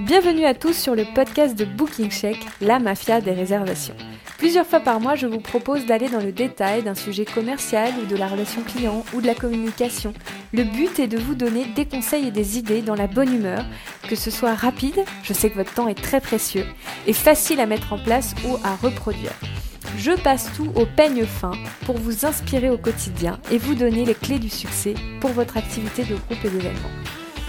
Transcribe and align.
Bienvenue 0.00 0.44
à 0.44 0.54
tous 0.54 0.72
sur 0.72 0.96
le 0.96 1.04
podcast 1.14 1.56
de 1.56 1.64
Booking 1.64 2.10
Check, 2.10 2.36
la 2.60 2.80
mafia 2.80 3.20
des 3.20 3.30
réservations. 3.30 3.94
Plusieurs 4.38 4.66
fois 4.66 4.80
par 4.80 4.98
mois, 4.98 5.14
je 5.14 5.28
vous 5.28 5.38
propose 5.38 5.86
d'aller 5.86 6.08
dans 6.08 6.20
le 6.20 6.32
détail 6.32 6.82
d'un 6.82 6.96
sujet 6.96 7.24
commercial 7.24 7.92
ou 8.02 8.06
de 8.06 8.16
la 8.16 8.26
relation 8.26 8.62
client 8.62 9.04
ou 9.14 9.20
de 9.20 9.26
la 9.26 9.36
communication. 9.36 10.12
Le 10.52 10.64
but 10.64 10.98
est 10.98 11.06
de 11.06 11.16
vous 11.16 11.36
donner 11.36 11.64
des 11.76 11.86
conseils 11.86 12.26
et 12.26 12.32
des 12.32 12.58
idées 12.58 12.82
dans 12.82 12.96
la 12.96 13.06
bonne 13.06 13.32
humeur, 13.32 13.64
que 14.08 14.16
ce 14.16 14.32
soit 14.32 14.54
rapide, 14.54 15.04
je 15.22 15.32
sais 15.32 15.48
que 15.48 15.56
votre 15.56 15.74
temps 15.74 15.88
est 15.88 16.02
très 16.02 16.20
précieux, 16.20 16.66
et 17.06 17.12
facile 17.12 17.60
à 17.60 17.66
mettre 17.66 17.92
en 17.92 17.98
place 17.98 18.34
ou 18.48 18.56
à 18.64 18.74
reproduire. 18.74 19.32
Je 19.96 20.10
passe 20.10 20.50
tout 20.56 20.72
au 20.74 20.86
peigne 20.86 21.24
fin 21.24 21.52
pour 21.86 21.98
vous 21.98 22.26
inspirer 22.26 22.68
au 22.68 22.78
quotidien 22.78 23.38
et 23.52 23.58
vous 23.58 23.76
donner 23.76 24.04
les 24.04 24.14
clés 24.14 24.40
du 24.40 24.50
succès 24.50 24.94
pour 25.20 25.30
votre 25.30 25.56
activité 25.56 26.02
de 26.02 26.16
groupe 26.16 26.44
et 26.44 26.50
d'événement. 26.50 26.90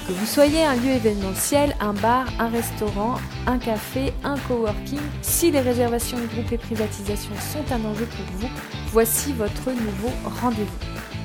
Que 0.07 0.11
vous 0.11 0.27
soyez 0.27 0.63
un 0.63 0.75
lieu 0.75 0.91
événementiel, 0.91 1.75
un 1.79 1.93
bar, 1.93 2.27
un 2.37 2.49
restaurant, 2.49 3.15
un 3.47 3.57
café, 3.57 4.13
un 4.23 4.37
coworking, 4.37 4.99
si 5.23 5.49
les 5.49 5.61
réservations 5.61 6.19
de 6.19 6.27
groupe 6.27 6.51
et 6.51 6.59
privatisation 6.59 7.31
sont 7.39 7.73
un 7.73 7.83
enjeu 7.83 8.05
pour 8.05 8.25
vous, 8.37 8.49
voici 8.91 9.33
votre 9.33 9.71
nouveau 9.71 10.11
rendez-vous. 10.41 10.77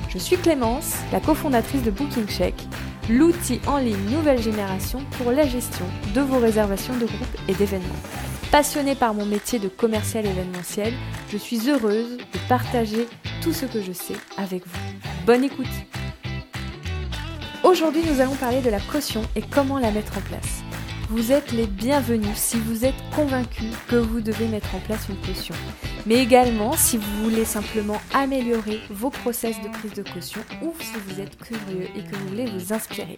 Je 0.09 0.17
suis 0.17 0.35
Clémence, 0.35 0.95
la 1.11 1.19
cofondatrice 1.19 1.83
de 1.83 1.91
Booking 1.91 2.25
Check, 2.25 2.55
l'outil 3.07 3.61
en 3.67 3.77
ligne 3.77 4.09
nouvelle 4.09 4.41
génération 4.41 5.05
pour 5.19 5.31
la 5.31 5.45
gestion 5.45 5.85
de 6.15 6.21
vos 6.21 6.39
réservations 6.39 6.95
de 6.95 7.05
groupe 7.05 7.37
et 7.47 7.53
d'événements. 7.53 7.85
Passionnée 8.51 8.95
par 8.95 9.13
mon 9.13 9.27
métier 9.27 9.59
de 9.59 9.67
commercial 9.67 10.25
événementiel, 10.25 10.93
je 11.31 11.37
suis 11.37 11.69
heureuse 11.69 12.17
de 12.17 12.39
partager 12.49 13.07
tout 13.43 13.53
ce 13.53 13.67
que 13.67 13.81
je 13.81 13.91
sais 13.91 14.17
avec 14.37 14.65
vous. 14.65 14.79
Bonne 15.27 15.43
écoute 15.43 15.67
Aujourd'hui, 17.63 18.01
nous 18.03 18.19
allons 18.19 18.35
parler 18.35 18.59
de 18.61 18.71
la 18.71 18.79
caution 18.79 19.21
et 19.35 19.41
comment 19.41 19.77
la 19.77 19.91
mettre 19.91 20.17
en 20.17 20.21
place. 20.21 20.63
Vous 21.09 21.31
êtes 21.31 21.51
les 21.51 21.67
bienvenus 21.67 22.35
si 22.35 22.57
vous 22.57 22.85
êtes 22.85 22.95
convaincu 23.15 23.65
que 23.87 23.97
vous 23.97 24.19
devez 24.19 24.47
mettre 24.47 24.73
en 24.73 24.79
place 24.79 25.07
une 25.09 25.17
caution. 25.17 25.53
Mais 26.07 26.15
également 26.15 26.73
si 26.73 26.97
vous 26.97 27.23
voulez 27.23 27.45
simplement 27.45 28.01
améliorer 28.15 28.79
vos 28.89 29.11
process 29.11 29.61
de 29.61 29.67
prise 29.67 29.93
de 29.93 30.01
caution 30.01 30.41
ou 30.63 30.73
si 30.79 30.93
vous 31.05 31.21
êtes 31.21 31.37
curieux 31.37 31.87
et 31.95 32.03
que 32.03 32.15
vous 32.15 32.29
voulez 32.29 32.47
vous 32.47 32.73
inspirer. 32.73 33.17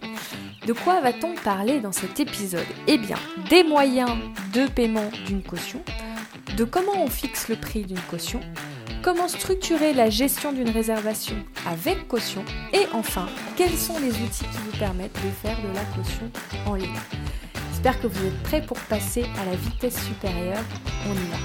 De 0.66 0.74
quoi 0.74 1.00
va-t-on 1.00 1.34
parler 1.36 1.80
dans 1.80 1.92
cet 1.92 2.20
épisode? 2.20 2.66
Eh 2.86 2.98
bien, 2.98 3.16
des 3.48 3.64
moyens 3.64 4.12
de 4.52 4.66
paiement 4.66 5.10
d'une 5.26 5.42
caution, 5.42 5.80
de 6.58 6.64
comment 6.64 7.02
on 7.02 7.08
fixe 7.08 7.48
le 7.48 7.56
prix 7.56 7.84
d'une 7.84 8.00
caution, 8.10 8.40
comment 9.04 9.28
structurer 9.28 9.92
la 9.92 10.08
gestion 10.08 10.50
d'une 10.50 10.70
réservation 10.70 11.36
avec 11.68 12.08
caution 12.08 12.42
et 12.72 12.86
enfin, 12.94 13.26
quels 13.54 13.76
sont 13.76 13.98
les 13.98 14.12
outils 14.12 14.46
qui 14.46 14.56
vous 14.64 14.78
permettent 14.78 15.12
de 15.12 15.28
faire 15.28 15.58
de 15.60 15.68
la 15.74 15.84
caution 15.94 16.30
en 16.66 16.74
ligne. 16.74 16.88
J'espère 17.70 18.00
que 18.00 18.06
vous 18.06 18.26
êtes 18.26 18.42
prêts 18.44 18.62
pour 18.62 18.78
passer 18.88 19.26
à 19.38 19.44
la 19.44 19.56
vitesse 19.56 20.02
supérieure. 20.06 20.64
On 21.06 21.12
y 21.12 21.26
va. 21.28 21.36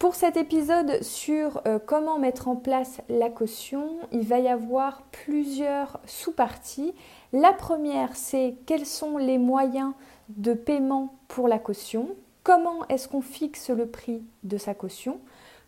Pour 0.00 0.16
cet 0.16 0.36
épisode 0.36 1.00
sur 1.04 1.62
euh, 1.68 1.78
comment 1.78 2.18
mettre 2.18 2.48
en 2.48 2.56
place 2.56 3.00
la 3.08 3.30
caution, 3.30 3.96
il 4.10 4.26
va 4.26 4.40
y 4.40 4.48
avoir 4.48 5.02
plusieurs 5.12 6.00
sous-parties. 6.04 6.94
La 7.32 7.52
première, 7.52 8.16
c'est 8.16 8.56
quels 8.66 8.86
sont 8.86 9.18
les 9.18 9.38
moyens 9.38 9.92
de 10.30 10.52
paiement 10.52 11.14
pour 11.28 11.46
la 11.46 11.60
caution 11.60 12.08
comment 12.46 12.86
est-ce 12.86 13.08
qu'on 13.08 13.22
fixe 13.22 13.70
le 13.70 13.86
prix 13.86 14.22
de 14.44 14.56
sa 14.56 14.72
caution, 14.72 15.18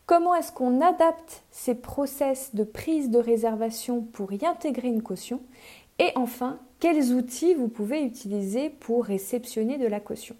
comment 0.06 0.36
est-ce 0.36 0.52
qu'on 0.52 0.80
adapte 0.80 1.42
ses 1.50 1.74
process 1.74 2.54
de 2.54 2.62
prise 2.62 3.10
de 3.10 3.18
réservation 3.18 4.00
pour 4.00 4.32
y 4.32 4.46
intégrer 4.46 4.86
une 4.86 5.02
caution, 5.02 5.40
et 5.98 6.12
enfin, 6.14 6.60
quels 6.78 7.14
outils 7.14 7.54
vous 7.54 7.66
pouvez 7.66 8.04
utiliser 8.04 8.70
pour 8.70 9.06
réceptionner 9.06 9.76
de 9.76 9.88
la 9.88 9.98
caution? 9.98 10.36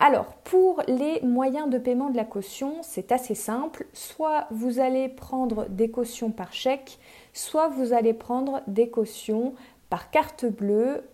Alors, 0.00 0.34
pour 0.42 0.82
les 0.88 1.20
moyens 1.20 1.70
de 1.70 1.78
paiement 1.78 2.10
de 2.10 2.16
la 2.16 2.24
caution, 2.24 2.78
c'est 2.82 3.12
assez 3.12 3.36
simple. 3.36 3.86
Soit 3.92 4.48
vous 4.50 4.80
allez 4.80 5.08
prendre 5.08 5.68
des 5.68 5.92
cautions 5.92 6.32
par 6.32 6.52
chèque, 6.52 6.98
soit 7.32 7.68
vous 7.68 7.92
allez 7.92 8.14
prendre 8.14 8.62
des 8.66 8.90
cautions 8.90 9.54
par 9.90 10.10
carte 10.10 10.44
bleue 10.44 11.04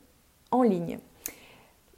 en 0.50 0.62
ligne 0.62 1.00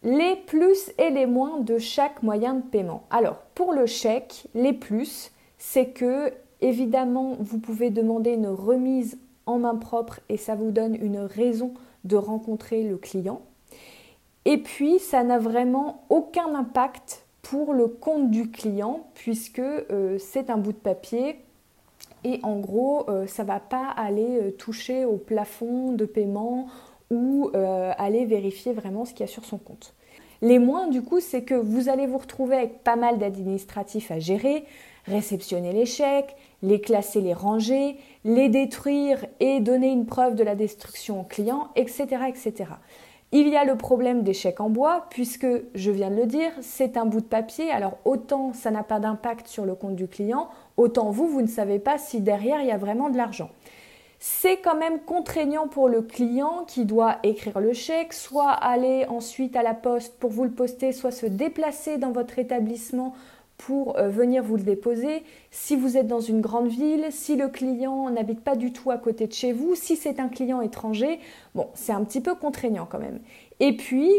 les 0.03 0.37
plus 0.47 0.93
et 0.99 1.11
les 1.11 1.27
moins 1.27 1.61
de 1.61 1.79
chaque 1.79 2.23
moyen 2.23 2.55
de 2.55 2.63
paiement. 2.63 3.05
Alors, 3.11 3.37
pour 3.55 3.73
le 3.73 3.87
chèque, 3.87 4.47
les 4.55 4.73
plus, 4.73 5.33
c'est 5.59 5.91
que, 5.91 6.33
évidemment, 6.61 7.37
vous 7.39 7.59
pouvez 7.59 7.91
demander 7.91 8.33
une 8.33 8.49
remise 8.49 9.19
en 9.47 9.59
main 9.59 9.77
propre 9.77 10.21
et 10.29 10.37
ça 10.37 10.55
vous 10.55 10.71
donne 10.71 10.95
une 10.95 11.19
raison 11.19 11.75
de 12.05 12.17
rencontrer 12.17 12.83
le 12.83 12.97
client. 12.97 13.43
Et 14.47 14.59
puis, 14.59 14.99
ça 14.99 15.23
n'a 15.23 15.39
vraiment 15.39 16.05
aucun 16.09 16.55
impact 16.55 17.27
pour 17.43 17.75
le 17.75 17.89
compte 17.89 18.31
du 18.31 18.51
client 18.51 19.07
puisque 19.15 19.59
euh, 19.59 20.19
c'est 20.19 20.51
un 20.51 20.57
bout 20.57 20.73
de 20.73 20.79
papier 20.79 21.41
et 22.25 22.41
en 22.43 22.59
gros, 22.59 23.09
euh, 23.09 23.27
ça 23.27 23.43
ne 23.43 23.49
va 23.49 23.61
pas 23.61 23.89
aller 23.97 24.39
euh, 24.41 24.51
toucher 24.51 25.05
au 25.05 25.17
plafond 25.17 25.93
de 25.93 26.05
paiement 26.05 26.67
ou 27.11 27.51
euh, 27.55 27.93
aller 27.99 28.25
vérifier 28.25 28.73
vraiment 28.73 29.05
ce 29.05 29.13
qu'il 29.13 29.27
y 29.27 29.29
a 29.29 29.33
sur 29.33 29.45
son 29.45 29.59
compte. 29.59 29.95
Les 30.43 30.59
moins, 30.59 30.89
du 30.89 31.03
coup, 31.03 31.21
c'est 31.21 31.43
que 31.43 31.55
vous 31.55 31.89
allez 31.89 32.07
vous 32.07 32.19
retrouver 32.19 32.57
avec 32.57 32.83
pas 32.83 32.97
mal 32.97 33.19
d'administratifs 33.19 34.11
à 34.11 34.19
gérer, 34.19 34.65
réceptionner 35.07 35.73
les 35.73 35.87
chèques, 35.87 36.35
les 36.63 36.81
classer, 36.81 37.21
les 37.21 37.35
ranger, 37.35 37.97
les 38.25 38.49
détruire 38.49 39.27
et 39.41 39.61
donner 39.61 39.89
une 39.89 40.07
preuve 40.07 40.37
de 40.37 40.45
la 40.45 40.55
destruction 40.55 41.21
au 41.21 41.25
client, 41.25 41.69
etc., 41.77 42.07
etc. 42.29 42.71
Il 43.33 43.49
y 43.49 43.57
a 43.57 43.65
le 43.65 43.77
problème 43.77 44.23
des 44.23 44.33
chèques 44.33 44.61
en 44.61 44.71
bois, 44.71 45.07
puisque, 45.11 45.47
je 45.75 45.91
viens 45.91 46.11
de 46.11 46.17
le 46.17 46.27
dire, 46.27 46.51
c'est 46.63 46.97
un 46.97 47.07
bout 47.07 47.21
de 47.21 47.27
papier, 47.27 47.71
alors 47.71 47.99
autant 48.05 48.53
ça 48.55 48.71
n'a 48.71 48.83
pas 48.83 48.99
d'impact 48.99 49.47
sur 49.47 49.65
le 49.65 49.75
compte 49.75 49.95
du 49.95 50.09
client, 50.09 50.49
autant 50.77 51.11
vous, 51.11 51.29
vous 51.29 51.43
ne 51.43 51.47
savez 51.47 51.79
pas 51.79 51.97
si 51.97 52.21
derrière 52.21 52.61
il 52.61 52.67
y 52.67 52.73
a 52.73 52.79
vraiment 52.79 53.09
de 53.09 53.17
l'argent 53.17 53.51
c'est 54.23 54.59
quand 54.59 54.77
même 54.77 55.01
contraignant 55.01 55.67
pour 55.67 55.89
le 55.89 56.03
client 56.03 56.65
qui 56.69 56.85
doit 56.85 57.17
écrire 57.23 57.59
le 57.59 57.73
chèque, 57.73 58.13
soit 58.13 58.51
aller 58.51 59.07
ensuite 59.09 59.57
à 59.57 59.63
la 59.63 59.73
poste 59.73 60.19
pour 60.19 60.31
vous 60.31 60.45
le 60.45 60.51
poster, 60.51 60.93
soit 60.93 61.11
se 61.11 61.25
déplacer 61.25 61.97
dans 61.97 62.13
votre 62.13 62.39
établissement 62.39 63.15
pour 63.57 63.97
euh, 63.97 64.11
venir 64.11 64.43
vous 64.43 64.57
le 64.57 64.63
déposer. 64.63 65.23
Si 65.51 65.75
vous 65.75 65.97
êtes 65.97 66.07
dans 66.07 66.21
une 66.21 66.43
grande 66.43 66.69
ville, 66.69 67.07
si 67.09 67.35
le 67.35 67.49
client 67.49 68.11
n'habite 68.11 68.41
pas 68.41 68.57
du 68.57 68.75
tout 68.75 68.91
à 68.91 68.99
côté 68.99 69.27
de 69.27 69.33
chez 69.33 69.53
vous, 69.53 69.75
si 69.75 69.97
c'est 69.97 70.21
un 70.21 70.29
client 70.29 70.61
étranger, 70.61 71.19
bon, 71.55 71.69
c'est 71.73 71.93
un 71.93 72.05
petit 72.05 72.21
peu 72.21 72.35
contraignant 72.35 72.87
quand 72.91 72.99
même. 72.99 73.21
Et 73.59 73.75
puis, 73.75 74.11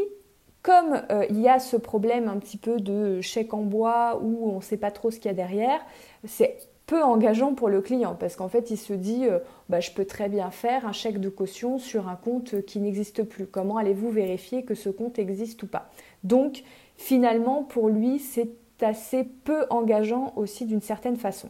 comme 0.64 1.00
euh, 1.12 1.26
il 1.30 1.40
y 1.40 1.48
a 1.48 1.60
ce 1.60 1.78
problème 1.78 2.28
un 2.28 2.38
petit 2.38 2.58
peu 2.58 2.80
de 2.80 3.22
chèque 3.22 3.54
en 3.54 3.62
bois 3.62 4.20
où 4.24 4.50
on 4.52 4.56
ne 4.58 4.62
sait 4.62 4.78
pas 4.78 4.90
trop 4.90 5.12
ce 5.12 5.18
qu'il 5.18 5.26
y 5.26 5.30
a 5.30 5.36
derrière, 5.36 5.80
c'est 6.26 6.58
peu 6.92 7.02
engageant 7.02 7.54
pour 7.54 7.70
le 7.70 7.80
client 7.80 8.18
parce 8.20 8.36
qu'en 8.36 8.50
fait 8.50 8.70
il 8.70 8.76
se 8.76 8.92
dit 8.92 9.26
euh, 9.26 9.40
bah, 9.70 9.80
je 9.80 9.92
peux 9.92 10.04
très 10.04 10.28
bien 10.28 10.52
faire 10.52 10.86
un 10.86 10.92
chèque 10.92 11.22
de 11.22 11.30
caution 11.30 11.80
sur 11.80 12.10
un 12.10 12.18
compte 12.18 12.66
qui 12.66 12.82
n'existe 12.82 13.24
plus. 13.24 13.48
Comment 13.48 13.78
allez-vous 13.78 14.12
vérifier 14.12 14.66
que 14.66 14.76
ce 14.76 14.90
compte 14.90 15.18
existe 15.18 15.64
ou 15.64 15.68
pas? 15.68 15.90
Donc 16.26 16.64
finalement 16.98 17.64
pour 17.64 17.88
lui 17.88 18.20
c'est 18.20 18.50
assez 18.82 19.24
peu 19.24 19.64
engageant 19.70 20.34
aussi 20.36 20.66
d'une 20.66 20.82
certaine 20.82 21.16
façon. 21.16 21.48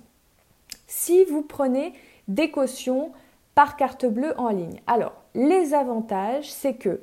Si 0.85 1.23
vous 1.23 1.41
prenez 1.41 1.93
des 2.27 2.51
cautions 2.51 3.11
par 3.55 3.77
carte 3.77 4.05
bleue 4.05 4.39
en 4.39 4.49
ligne, 4.49 4.79
alors 4.85 5.15
les 5.33 5.73
avantages 5.73 6.51
c'est 6.51 6.75
que 6.75 7.01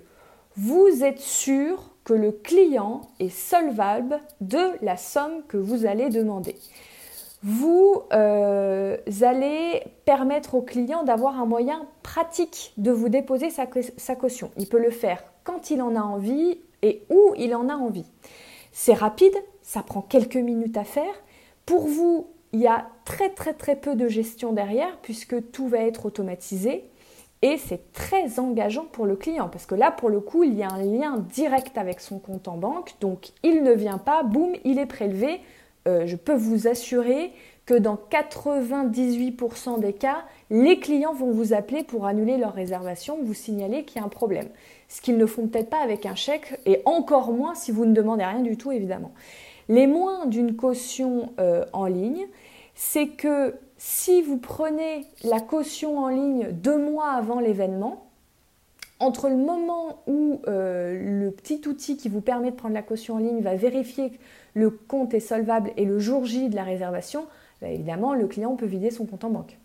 vous 0.54 1.02
êtes 1.02 1.18
sûr 1.18 1.90
que 2.04 2.14
le 2.14 2.30
client 2.30 3.00
est 3.18 3.30
solvable 3.30 4.20
de 4.40 4.76
la 4.80 4.96
somme 4.96 5.42
que 5.48 5.56
vous 5.56 5.86
allez 5.86 6.08
demander 6.08 6.54
vous 7.42 8.02
euh, 8.12 8.96
allez 9.22 9.82
permettre 10.04 10.54
au 10.54 10.62
client 10.62 11.04
d'avoir 11.04 11.40
un 11.40 11.46
moyen 11.46 11.86
pratique 12.02 12.72
de 12.76 12.90
vous 12.90 13.08
déposer 13.08 13.50
sa, 13.50 13.66
sa, 13.96 14.16
caution. 14.16 14.50
Il 14.56 14.68
peut 14.68 14.80
le 14.80 14.90
faire 14.90 15.22
quand 15.44 15.70
il 15.70 15.80
en 15.80 15.94
a 15.94 16.00
envie 16.00 16.58
et 16.82 17.02
où 17.10 17.34
il 17.36 17.54
en 17.54 17.68
a 17.68 17.74
envie. 17.74 18.06
C'est 18.72 18.94
rapide, 18.94 19.34
ça 19.62 19.82
prend 19.82 20.02
quelques 20.02 20.36
minutes 20.36 20.76
à 20.76 20.84
faire. 20.84 21.14
Pour 21.64 21.86
vous, 21.86 22.28
il 22.52 22.60
y 22.60 22.66
a 22.66 22.88
très 23.04 23.30
très 23.30 23.54
très 23.54 23.76
peu 23.76 23.94
de 23.94 24.08
gestion 24.08 24.52
derrière 24.52 24.98
puisque 25.02 25.50
tout 25.52 25.68
va 25.68 25.78
être 25.78 26.06
automatisé. 26.06 26.84
Et 27.40 27.56
c'est 27.56 27.92
très 27.92 28.40
engageant 28.40 28.86
pour 28.86 29.06
le 29.06 29.14
client 29.14 29.48
parce 29.48 29.64
que 29.64 29.76
là, 29.76 29.92
pour 29.92 30.08
le 30.08 30.18
coup, 30.18 30.42
il 30.42 30.54
y 30.54 30.64
a 30.64 30.70
un 30.70 30.82
lien 30.82 31.18
direct 31.18 31.78
avec 31.78 32.00
son 32.00 32.18
compte 32.18 32.48
en 32.48 32.56
banque. 32.56 32.96
Donc, 33.00 33.30
il 33.44 33.62
ne 33.62 33.72
vient 33.72 33.98
pas, 33.98 34.24
boum, 34.24 34.54
il 34.64 34.80
est 34.80 34.86
prélevé 34.86 35.40
euh, 35.86 36.06
je 36.06 36.16
peux 36.16 36.34
vous 36.34 36.66
assurer 36.66 37.32
que 37.66 37.74
dans 37.74 37.98
98% 38.10 39.78
des 39.78 39.92
cas, 39.92 40.24
les 40.50 40.80
clients 40.80 41.12
vont 41.12 41.30
vous 41.30 41.52
appeler 41.52 41.84
pour 41.84 42.06
annuler 42.06 42.38
leur 42.38 42.54
réservation, 42.54 43.18
vous 43.22 43.34
signaler 43.34 43.84
qu'il 43.84 44.00
y 44.00 44.02
a 44.02 44.06
un 44.06 44.08
problème. 44.08 44.48
Ce 44.88 45.02
qu'ils 45.02 45.18
ne 45.18 45.26
font 45.26 45.46
peut-être 45.48 45.68
pas 45.68 45.82
avec 45.82 46.06
un 46.06 46.14
chèque, 46.14 46.58
et 46.64 46.80
encore 46.86 47.32
moins 47.32 47.54
si 47.54 47.70
vous 47.70 47.84
ne 47.84 47.92
demandez 47.92 48.24
rien 48.24 48.40
du 48.40 48.56
tout, 48.56 48.72
évidemment. 48.72 49.12
Les 49.68 49.86
moins 49.86 50.24
d'une 50.24 50.56
caution 50.56 51.32
euh, 51.38 51.66
en 51.74 51.84
ligne, 51.84 52.26
c'est 52.74 53.08
que 53.08 53.54
si 53.76 54.22
vous 54.22 54.38
prenez 54.38 55.04
la 55.22 55.40
caution 55.40 55.98
en 55.98 56.08
ligne 56.08 56.48
deux 56.52 56.78
mois 56.78 57.10
avant 57.10 57.38
l'événement, 57.38 58.07
Entre 59.00 59.28
le 59.28 59.36
moment 59.36 60.02
où 60.06 60.40
euh, 60.48 61.20
le 61.22 61.30
petit 61.30 61.62
outil 61.68 61.96
qui 61.96 62.08
vous 62.08 62.20
permet 62.20 62.50
de 62.50 62.56
prendre 62.56 62.74
la 62.74 62.82
caution 62.82 63.14
en 63.14 63.18
ligne 63.18 63.40
va 63.40 63.54
vérifier 63.54 64.10
que 64.10 64.16
le 64.54 64.70
compte 64.70 65.14
est 65.14 65.20
solvable 65.20 65.70
et 65.76 65.84
le 65.84 66.00
jour 66.00 66.24
J 66.24 66.48
de 66.48 66.56
la 66.56 66.64
réservation, 66.64 67.26
bah, 67.60 67.68
évidemment, 67.68 68.14
le 68.14 68.26
client 68.26 68.56
peut 68.56 68.66
vider 68.66 68.90
son 68.90 69.06
compte 69.06 69.24
en 69.24 69.30
banque. 69.30 69.56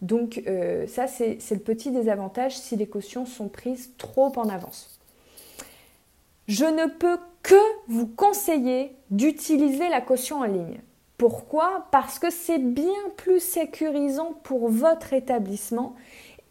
Donc 0.00 0.42
euh, 0.46 0.86
ça, 0.86 1.06
c'est 1.06 1.38
le 1.50 1.58
petit 1.58 1.90
désavantage 1.90 2.56
si 2.56 2.76
les 2.76 2.86
cautions 2.86 3.26
sont 3.26 3.48
prises 3.48 3.90
trop 3.98 4.32
en 4.36 4.48
avance. 4.48 4.98
Je 6.48 6.64
ne 6.64 6.86
peux 6.86 7.18
que 7.42 7.54
vous 7.86 8.06
conseiller 8.06 8.92
d'utiliser 9.10 9.88
la 9.88 10.00
caution 10.00 10.38
en 10.38 10.44
ligne. 10.44 10.80
Pourquoi? 11.18 11.86
Parce 11.90 12.18
que 12.18 12.30
c'est 12.30 12.58
bien 12.58 12.94
plus 13.16 13.40
sécurisant 13.40 14.32
pour 14.42 14.70
votre 14.70 15.12
établissement. 15.12 15.94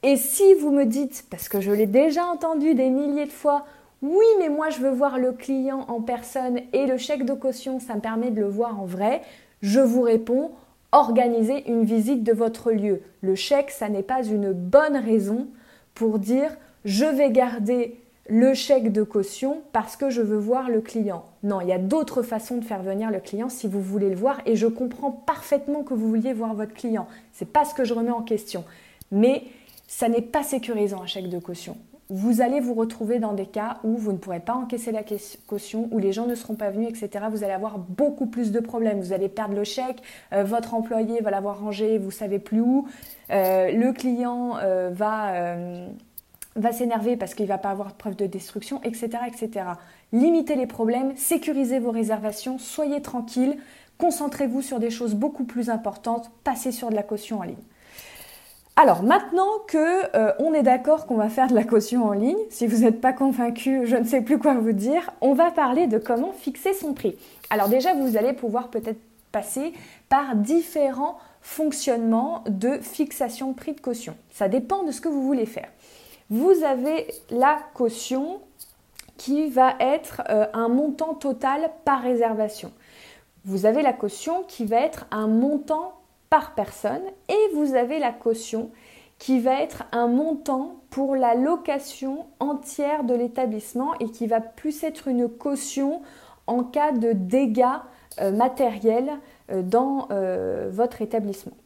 Et 0.02 0.16
si 0.16 0.54
vous 0.56 0.72
me 0.72 0.86
dites, 0.86 1.26
parce 1.30 1.50
que 1.50 1.60
je 1.60 1.72
l'ai 1.72 1.86
déjà 1.86 2.26
entendu 2.26 2.74
des 2.74 2.90
milliers 2.90 3.26
de 3.26 3.32
fois, 3.32 3.66
oui, 4.02 4.26
mais 4.40 4.48
moi 4.48 4.70
je 4.70 4.80
veux 4.80 4.92
voir 4.92 5.18
le 5.18 5.34
client 5.34 5.86
en 5.90 6.02
personne 6.02 6.60
et 6.72 6.86
le 6.86 6.98
chèque 6.98 7.26
de 7.26 7.34
caution, 7.34 7.80
ça 7.80 7.96
me 7.96 8.00
permet 8.00 8.32
de 8.32 8.40
le 8.40 8.48
voir 8.48 8.80
en 8.80 8.86
vrai, 8.86 9.22
je 9.62 9.82
vous 9.82 10.02
réponds, 10.02 10.52
organisez 10.94 11.70
une 11.70 11.84
visite 11.84 12.24
de 12.24 12.32
votre 12.32 12.72
lieu. 12.72 13.02
Le 13.22 13.36
chèque, 13.36 13.72
ça 13.72 13.90
n'est 13.90 14.04
pas 14.04 14.24
une 14.24 14.54
bonne 14.54 14.96
raison 14.96 15.48
pour 15.96 16.18
dire 16.18 16.56
je 16.86 17.06
vais 17.06 17.30
garder 17.30 18.00
le 18.30 18.54
chèque 18.54 18.94
de 18.94 19.04
caution 19.04 19.62
parce 19.74 19.98
que 19.98 20.10
je 20.10 20.22
veux 20.22 20.38
voir 20.38 20.70
le 20.70 20.80
client. 20.80 21.26
Non, 21.44 21.60
il 21.60 21.68
y 21.68 21.74
a 21.74 21.78
d'autres 21.78 22.22
façons 22.22 22.58
de 22.58 22.64
faire 22.64 22.84
venir 22.84 23.12
le 23.12 23.20
client 23.20 23.50
si 23.50 23.68
vous 23.68 23.82
voulez 23.82 24.10
le 24.10 24.16
voir 24.16 24.40
et 24.46 24.56
je 24.56 24.68
comprends 24.68 25.12
parfaitement 25.12 25.84
que 25.84 25.94
vous 25.94 26.08
vouliez 26.08 26.32
voir 26.32 26.54
votre 26.54 26.74
client. 26.74 27.08
C'est 27.34 27.52
pas 27.52 27.66
ce 27.66 27.74
que 27.74 27.84
je 27.84 27.94
remets 27.94 28.12
en 28.12 28.22
question. 28.22 28.64
Mais 29.12 29.44
ça 29.90 30.08
n'est 30.08 30.22
pas 30.22 30.44
sécurisant 30.44 31.02
un 31.02 31.08
chèque 31.08 31.30
de 31.30 31.40
caution. 31.40 31.76
Vous 32.10 32.42
allez 32.42 32.60
vous 32.60 32.76
retrouver 32.76 33.18
dans 33.18 33.34
des 33.34 33.48
cas 33.48 33.80
où 33.84 33.98
vous 33.98 34.12
ne 34.12 34.18
pourrez 34.18 34.40
pas 34.40 34.54
encaisser 34.54 34.92
la 34.92 35.02
caution, 35.48 35.90
où 35.92 35.98
les 35.98 36.14
gens 36.14 36.28
ne 36.28 36.36
seront 36.36 36.54
pas 36.54 36.70
venus, 36.70 36.90
etc. 36.90 37.26
Vous 37.32 37.44
allez 37.44 37.54
avoir 37.54 37.80
beaucoup 37.80 38.28
plus 38.28 38.52
de 38.52 38.60
problèmes. 38.60 39.00
Vous 39.00 39.14
allez 39.14 39.30
perdre 39.30 39.56
le 39.56 39.64
chèque, 39.64 40.04
euh, 40.32 40.44
votre 40.44 40.76
employé 40.76 41.22
va 41.22 41.32
l'avoir 41.32 41.60
rangé, 41.60 41.98
vous 41.98 42.12
savez 42.12 42.38
plus 42.38 42.62
où, 42.62 42.88
euh, 43.32 43.72
le 43.72 43.92
client 43.92 44.58
euh, 44.62 44.92
va 44.94 46.72
s'énerver 46.72 47.18
parce 47.18 47.34
qu'il 47.34 47.46
ne 47.46 47.50
va 47.50 47.58
pas 47.58 47.72
avoir 47.72 47.90
de 47.90 47.98
preuve 47.98 48.16
de 48.16 48.28
destruction, 48.28 48.82
etc., 48.84 49.10
etc. 49.28 49.66
Limitez 50.14 50.56
les 50.56 50.68
problèmes, 50.68 51.18
sécurisez 51.18 51.80
vos 51.80 51.92
réservations, 51.92 52.60
soyez 52.60 53.02
tranquille, 53.02 53.58
concentrez-vous 53.98 54.62
sur 54.62 54.80
des 54.80 54.92
choses 54.92 55.16
beaucoup 55.16 55.46
plus 55.46 55.72
importantes, 55.72 56.30
passez 56.44 56.72
sur 56.72 56.92
de 56.92 56.96
la 56.96 57.04
caution 57.04 57.40
en 57.40 57.44
ligne. 57.44 57.56
Alors 58.82 59.04
maintenant 59.04 59.50
que 59.68 60.16
euh, 60.16 60.32
on 60.40 60.54
est 60.54 60.64
d'accord 60.64 61.06
qu'on 61.06 61.18
va 61.18 61.28
faire 61.28 61.48
de 61.48 61.54
la 61.54 61.66
caution 61.66 62.06
en 62.06 62.14
ligne, 62.14 62.38
si 62.50 62.66
vous 62.66 62.84
n'êtes 62.84 63.02
pas 63.02 63.12
convaincu, 63.12 63.86
je 63.86 63.98
ne 63.98 64.06
sais 64.06 64.22
plus 64.22 64.40
quoi 64.40 64.54
vous 64.54 64.72
dire, 64.72 65.12
on 65.20 65.34
va 65.34 65.52
parler 65.52 65.88
de 65.88 65.98
comment 65.98 66.32
fixer 66.32 66.74
son 66.74 66.94
prix. 66.94 67.18
Alors 67.50 67.68
déjà, 67.68 67.94
vous 67.94 68.16
allez 68.16 68.32
pouvoir 68.32 68.70
peut-être 68.70 69.02
passer 69.34 69.74
par 70.08 70.36
différents 70.36 71.18
fonctionnements 71.42 72.46
de 72.48 72.78
fixation 72.78 73.52
de 73.52 73.56
prix 73.56 73.74
de 73.74 73.82
caution. 73.82 74.16
Ça 74.32 74.48
dépend 74.48 74.84
de 74.84 74.92
ce 74.92 75.02
que 75.02 75.10
vous 75.10 75.24
voulez 75.24 75.46
faire 75.46 75.68
vous 76.30 76.64
avez 76.64 77.08
la 77.32 77.60
caution 77.74 78.40
qui 79.18 79.50
va 79.50 79.76
être 79.80 80.22
euh, 80.30 80.46
un 80.54 80.70
montant 80.70 81.14
total 81.14 81.72
par 81.86 82.02
réservation. 82.02 82.72
Vous 83.46 83.66
avez 83.66 83.82
la 83.82 83.94
caution 83.94 84.44
qui 84.48 84.66
va 84.66 84.78
être 84.78 85.08
un 85.12 85.28
montant 85.28 85.94
par 86.30 86.54
personne 86.54 87.02
et 87.28 87.56
vous 87.56 87.76
avez 87.76 88.00
la 88.00 88.12
caution 88.12 88.72
qui 89.18 89.40
va 89.40 89.62
être 89.62 89.84
un 89.92 90.08
montant 90.08 90.76
pour 90.90 91.16
la 91.16 91.36
location 91.36 92.28
entière 92.40 93.04
de 93.04 93.14
l'établissement 93.14 93.94
et 94.00 94.10
qui 94.10 94.28
va 94.28 94.40
plus 94.40 94.84
être 94.84 95.08
une 95.08 95.28
caution 95.28 96.02
en 96.48 96.64
cas 96.64 96.92
de 96.92 97.12
dégâts 97.12 97.66
euh, 98.22 98.32
matériels 98.32 99.12
euh, 99.52 99.62
dans 99.62 100.08
votre 100.70 101.02
établissement. 101.02 101.58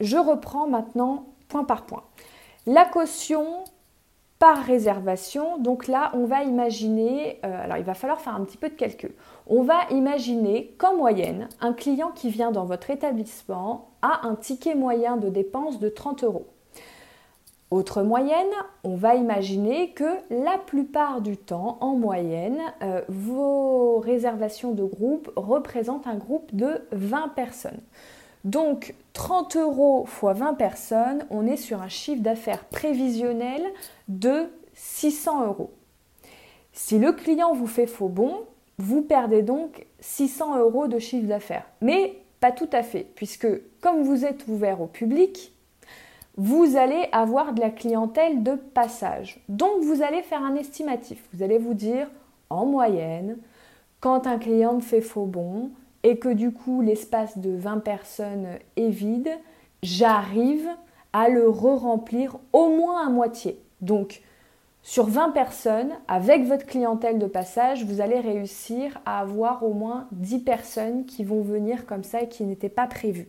Je 0.00 0.18
reprends 0.18 0.66
maintenant 0.66 1.24
point 1.48 1.64
par 1.64 1.86
point. 1.86 2.02
La 2.66 2.84
caution, 2.84 3.64
par 4.38 4.58
réservation. 4.58 5.58
Donc 5.58 5.86
là, 5.86 6.10
on 6.14 6.26
va 6.26 6.42
imaginer, 6.42 7.40
euh, 7.44 7.64
alors 7.64 7.78
il 7.78 7.84
va 7.84 7.94
falloir 7.94 8.20
faire 8.20 8.34
un 8.34 8.44
petit 8.44 8.58
peu 8.58 8.68
de 8.68 8.74
calcul. 8.74 9.12
On 9.46 9.62
va 9.62 9.80
imaginer 9.90 10.74
qu'en 10.78 10.96
moyenne, 10.96 11.48
un 11.60 11.72
client 11.72 12.10
qui 12.14 12.30
vient 12.30 12.50
dans 12.50 12.64
votre 12.64 12.90
établissement 12.90 13.90
a 14.02 14.26
un 14.26 14.34
ticket 14.34 14.74
moyen 14.74 15.16
de 15.16 15.28
dépense 15.28 15.78
de 15.78 15.88
30 15.88 16.24
euros. 16.24 16.46
Autre 17.72 18.02
moyenne, 18.02 18.52
on 18.84 18.94
va 18.94 19.16
imaginer 19.16 19.90
que 19.90 20.04
la 20.30 20.56
plupart 20.56 21.20
du 21.20 21.36
temps, 21.36 21.78
en 21.80 21.96
moyenne, 21.96 22.60
euh, 22.82 23.00
vos 23.08 23.98
réservations 23.98 24.70
de 24.70 24.84
groupe 24.84 25.32
représentent 25.34 26.06
un 26.06 26.14
groupe 26.14 26.54
de 26.54 26.86
20 26.92 27.30
personnes. 27.34 27.80
Donc 28.46 28.94
30 29.12 29.56
euros 29.56 30.06
x 30.06 30.38
20 30.38 30.54
personnes, 30.54 31.26
on 31.30 31.46
est 31.46 31.56
sur 31.56 31.82
un 31.82 31.88
chiffre 31.88 32.22
d'affaires 32.22 32.64
prévisionnel 32.64 33.60
de 34.06 34.44
600 34.74 35.46
euros. 35.46 35.72
Si 36.72 37.00
le 37.00 37.12
client 37.12 37.54
vous 37.54 37.66
fait 37.66 37.88
faux 37.88 38.08
bon, 38.08 38.44
vous 38.78 39.02
perdez 39.02 39.42
donc 39.42 39.86
600 39.98 40.58
euros 40.58 40.86
de 40.86 41.00
chiffre 41.00 41.26
d'affaires. 41.26 41.66
Mais 41.80 42.22
pas 42.38 42.52
tout 42.52 42.68
à 42.72 42.84
fait, 42.84 43.08
puisque 43.16 43.48
comme 43.80 44.04
vous 44.04 44.24
êtes 44.24 44.46
ouvert 44.46 44.80
au 44.80 44.86
public, 44.86 45.52
vous 46.36 46.76
allez 46.76 47.08
avoir 47.10 47.52
de 47.52 47.60
la 47.60 47.70
clientèle 47.70 48.44
de 48.44 48.54
passage. 48.54 49.42
Donc 49.48 49.82
vous 49.82 50.02
allez 50.02 50.22
faire 50.22 50.44
un 50.44 50.54
estimatif. 50.54 51.24
Vous 51.32 51.42
allez 51.42 51.58
vous 51.58 51.74
dire, 51.74 52.08
en 52.48 52.64
moyenne, 52.64 53.38
quand 53.98 54.28
un 54.28 54.38
client 54.38 54.74
me 54.74 54.80
fait 54.80 55.00
faux 55.00 55.24
bon, 55.24 55.70
et 56.06 56.18
que 56.18 56.28
du 56.28 56.52
coup 56.52 56.82
l'espace 56.82 57.36
de 57.36 57.50
20 57.50 57.80
personnes 57.80 58.46
est 58.76 58.90
vide, 58.90 59.28
j'arrive 59.82 60.68
à 61.12 61.28
le 61.28 61.48
re-remplir 61.48 62.38
au 62.52 62.68
moins 62.68 63.04
à 63.04 63.10
moitié. 63.10 63.60
Donc 63.80 64.22
sur 64.84 65.06
20 65.06 65.30
personnes, 65.30 65.90
avec 66.06 66.44
votre 66.44 66.64
clientèle 66.64 67.18
de 67.18 67.26
passage, 67.26 67.84
vous 67.84 68.00
allez 68.00 68.20
réussir 68.20 69.00
à 69.04 69.18
avoir 69.18 69.64
au 69.64 69.72
moins 69.72 70.06
10 70.12 70.38
personnes 70.44 71.06
qui 71.06 71.24
vont 71.24 71.42
venir 71.42 71.86
comme 71.86 72.04
ça 72.04 72.22
et 72.22 72.28
qui 72.28 72.44
n'étaient 72.44 72.68
pas 72.68 72.86
prévues. 72.86 73.26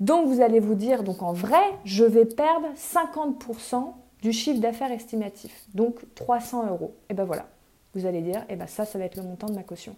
Donc 0.00 0.26
vous 0.26 0.40
allez 0.40 0.58
vous 0.58 0.74
dire, 0.74 1.04
donc 1.04 1.22
en 1.22 1.32
vrai, 1.32 1.62
je 1.84 2.02
vais 2.02 2.24
perdre 2.24 2.66
50% 2.76 3.92
du 4.20 4.32
chiffre 4.32 4.60
d'affaires 4.60 4.90
estimatif, 4.90 5.64
donc 5.74 6.00
300 6.16 6.66
euros. 6.70 6.96
Et 7.08 7.14
ben 7.14 7.24
voilà, 7.24 7.46
vous 7.94 8.04
allez 8.04 8.20
dire, 8.20 8.44
et 8.48 8.56
ben 8.56 8.66
ça, 8.66 8.84
ça 8.84 8.98
va 8.98 9.04
être 9.04 9.16
le 9.16 9.22
montant 9.22 9.46
de 9.46 9.54
ma 9.54 9.62
caution. 9.62 9.94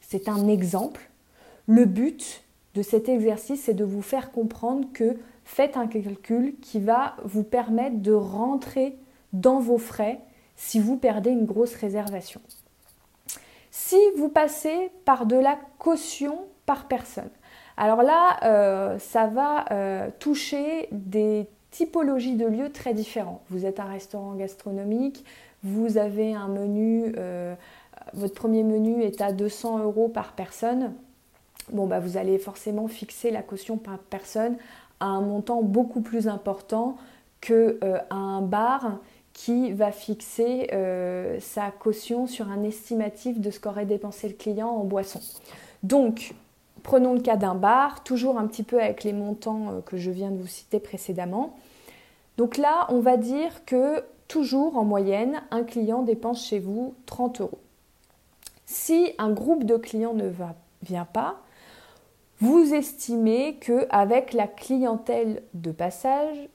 C'est 0.00 0.28
un 0.28 0.46
exemple 0.46 1.09
le 1.70 1.84
but 1.84 2.42
de 2.74 2.82
cet 2.82 3.08
exercice, 3.08 3.62
c'est 3.62 3.74
de 3.74 3.84
vous 3.84 4.02
faire 4.02 4.32
comprendre 4.32 4.88
que 4.92 5.16
faites 5.44 5.76
un 5.76 5.86
calcul 5.86 6.56
qui 6.60 6.80
va 6.80 7.14
vous 7.22 7.44
permettre 7.44 7.98
de 7.98 8.12
rentrer 8.12 8.96
dans 9.32 9.60
vos 9.60 9.78
frais 9.78 10.18
si 10.56 10.80
vous 10.80 10.96
perdez 10.96 11.30
une 11.30 11.44
grosse 11.44 11.76
réservation. 11.76 12.40
Si 13.70 13.96
vous 14.16 14.28
passez 14.28 14.90
par 15.04 15.26
de 15.26 15.36
la 15.36 15.56
caution 15.78 16.40
par 16.66 16.88
personne, 16.88 17.30
alors 17.76 18.02
là, 18.02 18.40
euh, 18.42 18.98
ça 18.98 19.28
va 19.28 19.66
euh, 19.70 20.10
toucher 20.18 20.88
des 20.90 21.46
typologies 21.70 22.34
de 22.34 22.46
lieux 22.46 22.72
très 22.72 22.94
différents. 22.94 23.42
Vous 23.48 23.64
êtes 23.64 23.78
un 23.78 23.84
restaurant 23.84 24.34
gastronomique, 24.34 25.24
vous 25.62 25.98
avez 25.98 26.34
un 26.34 26.48
menu, 26.48 27.14
euh, 27.16 27.54
votre 28.12 28.34
premier 28.34 28.64
menu 28.64 29.02
est 29.02 29.20
à 29.20 29.32
200 29.32 29.78
euros 29.78 30.08
par 30.08 30.32
personne 30.32 30.94
bon, 31.72 31.86
bah, 31.86 32.00
vous 32.00 32.16
allez 32.16 32.38
forcément 32.38 32.88
fixer 32.88 33.30
la 33.30 33.42
caution 33.42 33.76
par 33.76 33.98
personne 33.98 34.56
à 35.00 35.06
un 35.06 35.20
montant 35.20 35.62
beaucoup 35.62 36.00
plus 36.00 36.28
important 36.28 36.96
qu'un 37.40 37.54
euh, 37.54 37.98
un 38.10 38.42
bar 38.42 38.98
qui 39.32 39.72
va 39.72 39.92
fixer 39.92 40.68
euh, 40.72 41.38
sa 41.40 41.70
caution 41.70 42.26
sur 42.26 42.50
un 42.50 42.62
estimatif 42.62 43.40
de 43.40 43.50
ce 43.50 43.60
qu'aurait 43.60 43.86
dépensé 43.86 44.28
le 44.28 44.34
client 44.34 44.68
en 44.68 44.84
boisson. 44.84 45.20
Donc, 45.82 46.34
prenons 46.82 47.14
le 47.14 47.20
cas 47.20 47.36
d'un 47.36 47.54
bar, 47.54 48.02
toujours 48.04 48.38
un 48.38 48.46
petit 48.46 48.62
peu 48.62 48.82
avec 48.82 49.04
les 49.04 49.12
montants 49.12 49.70
euh, 49.70 49.80
que 49.80 49.96
je 49.96 50.10
viens 50.10 50.30
de 50.30 50.36
vous 50.36 50.46
citer 50.46 50.80
précédemment. 50.80 51.56
Donc 52.36 52.56
là, 52.56 52.86
on 52.88 53.00
va 53.00 53.16
dire 53.16 53.64
que 53.64 54.04
toujours 54.28 54.76
en 54.76 54.84
moyenne, 54.84 55.42
un 55.50 55.62
client 55.62 56.02
dépense 56.02 56.46
chez 56.46 56.58
vous 56.58 56.94
30 57.06 57.40
euros. 57.40 57.58
Si 58.66 59.12
un 59.18 59.30
groupe 59.30 59.64
de 59.64 59.76
clients 59.76 60.14
ne 60.14 60.28
va, 60.28 60.54
vient 60.82 61.04
pas, 61.04 61.40
vous 62.40 62.74
estimez 62.74 63.56
que 63.56 63.86
avec 63.90 64.32
la 64.32 64.46
clientèle 64.46 65.42
de 65.54 65.72
passage, 65.72 66.48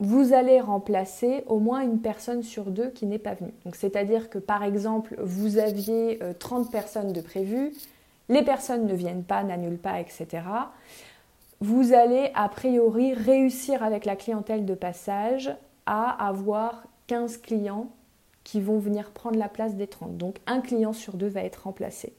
vous 0.00 0.32
allez 0.32 0.60
remplacer 0.60 1.44
au 1.46 1.60
moins 1.60 1.80
une 1.82 2.00
personne 2.00 2.42
sur 2.42 2.64
deux 2.64 2.90
qui 2.90 3.06
n'est 3.06 3.20
pas 3.20 3.34
venue. 3.34 3.54
C'est-à-dire 3.72 4.30
que 4.30 4.38
par 4.38 4.64
exemple, 4.64 5.14
vous 5.22 5.58
aviez 5.58 6.18
30 6.40 6.66
euh, 6.66 6.70
personnes 6.70 7.12
de 7.12 7.20
prévues, 7.20 7.72
les 8.28 8.42
personnes 8.42 8.86
ne 8.86 8.94
viennent 8.94 9.22
pas, 9.22 9.44
n'annulent 9.44 9.78
pas, 9.78 10.00
etc. 10.00 10.42
Vous 11.60 11.92
allez 11.92 12.32
a 12.34 12.48
priori 12.48 13.14
réussir 13.14 13.84
avec 13.84 14.04
la 14.04 14.16
clientèle 14.16 14.64
de 14.64 14.74
passage 14.74 15.54
à 15.86 16.26
avoir 16.26 16.82
15 17.06 17.36
clients 17.36 17.88
qui 18.42 18.60
vont 18.60 18.78
venir 18.78 19.12
prendre 19.12 19.38
la 19.38 19.48
place 19.48 19.76
des 19.76 19.86
30. 19.86 20.16
Donc 20.16 20.38
un 20.48 20.60
client 20.60 20.92
sur 20.92 21.14
deux 21.14 21.28
va 21.28 21.44
être 21.44 21.62
remplacé. 21.62 22.12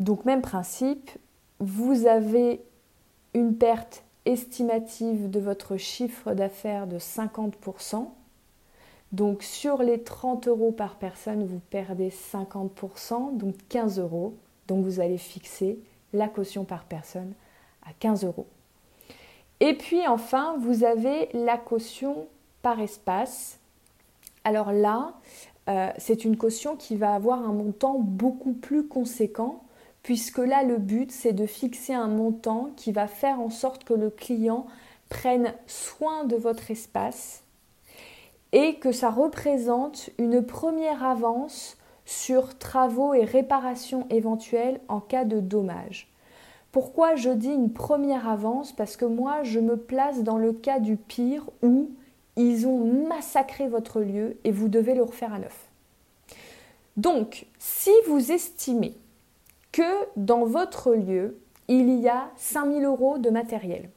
Donc 0.00 0.24
même 0.24 0.40
principe, 0.40 1.10
vous 1.62 2.06
avez 2.08 2.60
une 3.34 3.56
perte 3.56 4.02
estimative 4.24 5.30
de 5.30 5.38
votre 5.38 5.76
chiffre 5.76 6.34
d'affaires 6.34 6.88
de 6.88 6.98
50%. 6.98 8.08
Donc 9.12 9.44
sur 9.44 9.82
les 9.82 10.02
30 10.02 10.48
euros 10.48 10.72
par 10.72 10.96
personne, 10.96 11.46
vous 11.46 11.60
perdez 11.70 12.10
50%, 12.10 13.36
donc 13.36 13.54
15 13.68 14.00
euros. 14.00 14.34
Donc 14.66 14.84
vous 14.84 14.98
allez 14.98 15.18
fixer 15.18 15.78
la 16.12 16.26
caution 16.26 16.64
par 16.64 16.84
personne 16.84 17.32
à 17.86 17.92
15 18.00 18.24
euros. 18.24 18.46
Et 19.60 19.74
puis 19.74 20.06
enfin, 20.08 20.56
vous 20.58 20.82
avez 20.82 21.28
la 21.32 21.58
caution 21.58 22.26
par 22.62 22.80
espace. 22.80 23.60
Alors 24.42 24.72
là, 24.72 25.14
euh, 25.68 25.90
c'est 25.98 26.24
une 26.24 26.36
caution 26.36 26.74
qui 26.74 26.96
va 26.96 27.14
avoir 27.14 27.38
un 27.38 27.52
montant 27.52 28.00
beaucoup 28.00 28.52
plus 28.52 28.88
conséquent, 28.88 29.62
puisque 30.02 30.38
là, 30.38 30.62
le 30.62 30.78
but, 30.78 31.10
c'est 31.12 31.32
de 31.32 31.46
fixer 31.46 31.94
un 31.94 32.08
montant 32.08 32.70
qui 32.76 32.92
va 32.92 33.06
faire 33.06 33.40
en 33.40 33.50
sorte 33.50 33.84
que 33.84 33.94
le 33.94 34.10
client 34.10 34.66
prenne 35.08 35.54
soin 35.66 36.24
de 36.24 36.36
votre 36.36 36.70
espace 36.70 37.42
et 38.52 38.74
que 38.76 38.92
ça 38.92 39.10
représente 39.10 40.10
une 40.18 40.44
première 40.44 41.04
avance 41.04 41.76
sur 42.04 42.58
travaux 42.58 43.14
et 43.14 43.24
réparations 43.24 44.06
éventuelles 44.10 44.80
en 44.88 45.00
cas 45.00 45.24
de 45.24 45.40
dommage. 45.40 46.08
Pourquoi 46.72 47.14
je 47.16 47.30
dis 47.30 47.52
une 47.52 47.72
première 47.72 48.28
avance? 48.28 48.72
Parce 48.72 48.96
que 48.96 49.04
moi, 49.04 49.42
je 49.42 49.60
me 49.60 49.76
place 49.76 50.22
dans 50.22 50.38
le 50.38 50.52
cas 50.52 50.80
du 50.80 50.96
pire 50.96 51.48
où 51.62 51.90
ils 52.36 52.66
ont 52.66 52.78
massacré 53.08 53.68
votre 53.68 54.00
lieu 54.00 54.38
et 54.44 54.50
vous 54.50 54.68
devez 54.68 54.94
le 54.94 55.02
refaire 55.02 55.34
à 55.34 55.38
neuf. 55.38 55.68
Donc, 56.96 57.46
si 57.58 57.90
vous 58.06 58.32
estimez 58.32 58.94
que 59.72 60.06
dans 60.16 60.44
votre 60.44 60.94
lieu, 60.94 61.38
il 61.68 61.98
y 62.00 62.08
a 62.08 62.30
5000 62.36 62.84
euros 62.84 63.18
de 63.18 63.30
matériel 63.30 63.88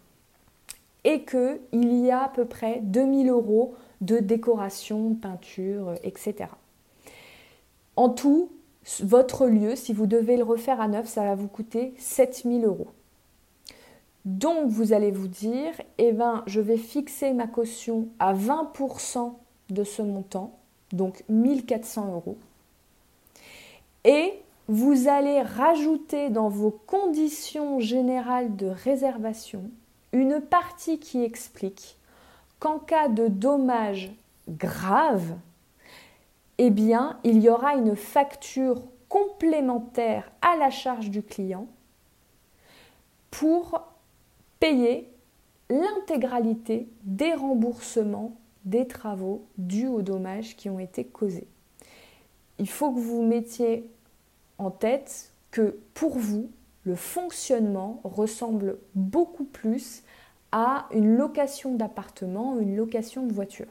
et 1.04 1.24
qu'il 1.24 2.06
y 2.06 2.10
a 2.10 2.24
à 2.24 2.30
peu 2.30 2.46
près 2.46 2.80
2000 2.82 3.30
euros 3.30 3.76
de 4.02 4.18
décoration, 4.18 5.14
peinture, 5.14 5.94
etc. 6.04 6.50
En 7.96 8.10
tout, 8.10 8.50
votre 9.02 9.48
lieu, 9.48 9.76
si 9.76 9.94
vous 9.94 10.08
devez 10.08 10.38
le 10.38 10.44
refaire 10.44 10.82
à 10.82 10.88
neuf, 10.88 11.08
ça 11.08 11.24
va 11.24 11.36
vous 11.36 11.48
coûter 11.48 11.94
7000 11.98 12.66
euros. 12.66 12.88
Donc 14.26 14.68
vous 14.70 14.94
allez 14.94 15.12
vous 15.12 15.28
dire, 15.28 15.74
eh 16.00 16.12
ben, 16.12 16.44
je 16.48 16.60
vais 16.60 16.78
fixer 16.78 17.34
ma 17.34 17.46
caution 17.46 18.08
à 18.18 18.34
20% 18.34 19.34
de 19.70 19.84
ce 19.84 20.02
montant, 20.02 20.58
donc 20.92 21.24
1400 21.30 22.14
euros. 22.14 22.38
Et 24.04 24.34
vous 24.68 25.08
allez 25.08 25.42
rajouter 25.42 26.30
dans 26.30 26.50
vos 26.50 26.72
conditions 26.72 27.80
générales 27.80 28.56
de 28.56 28.68
réservation 28.68 29.70
une 30.12 30.42
partie 30.42 31.00
qui 31.00 31.24
explique 31.24 31.98
qu'en 32.60 32.80
cas 32.80 33.10
de 33.10 33.28
dommage 33.28 34.12
grave, 34.48 35.36
eh 36.58 36.70
bien, 36.70 37.20
il 37.24 37.42
y 37.42 37.50
aura 37.50 37.76
une 37.76 37.96
facture 37.96 38.82
complémentaire 39.10 40.32
à 40.42 40.56
la 40.56 40.70
charge 40.70 41.10
du 41.10 41.22
client 41.22 41.68
pour 43.30 43.82
payer 44.60 45.10
l'intégralité 45.70 46.88
des 47.04 47.34
remboursements 47.34 48.36
des 48.64 48.88
travaux 48.88 49.46
dus 49.58 49.88
aux 49.88 50.02
dommages 50.02 50.56
qui 50.56 50.70
ont 50.70 50.80
été 50.80 51.04
causés. 51.04 51.48
Il 52.58 52.70
faut 52.70 52.92
que 52.92 53.00
vous 53.00 53.22
mettiez 53.22 53.86
en 54.58 54.72
tête 54.72 55.34
que 55.52 55.80
pour 55.94 56.18
vous, 56.18 56.50
le 56.84 56.96
fonctionnement 56.96 58.02
ressemble 58.04 58.78
beaucoup 58.94 59.46
plus 59.46 60.04
à 60.52 60.88
une 60.92 61.18
location 61.18 61.76
d'appartement, 61.76 62.60
une 62.60 62.76
location 62.76 63.26
de 63.26 63.34
voiture. 63.34 63.68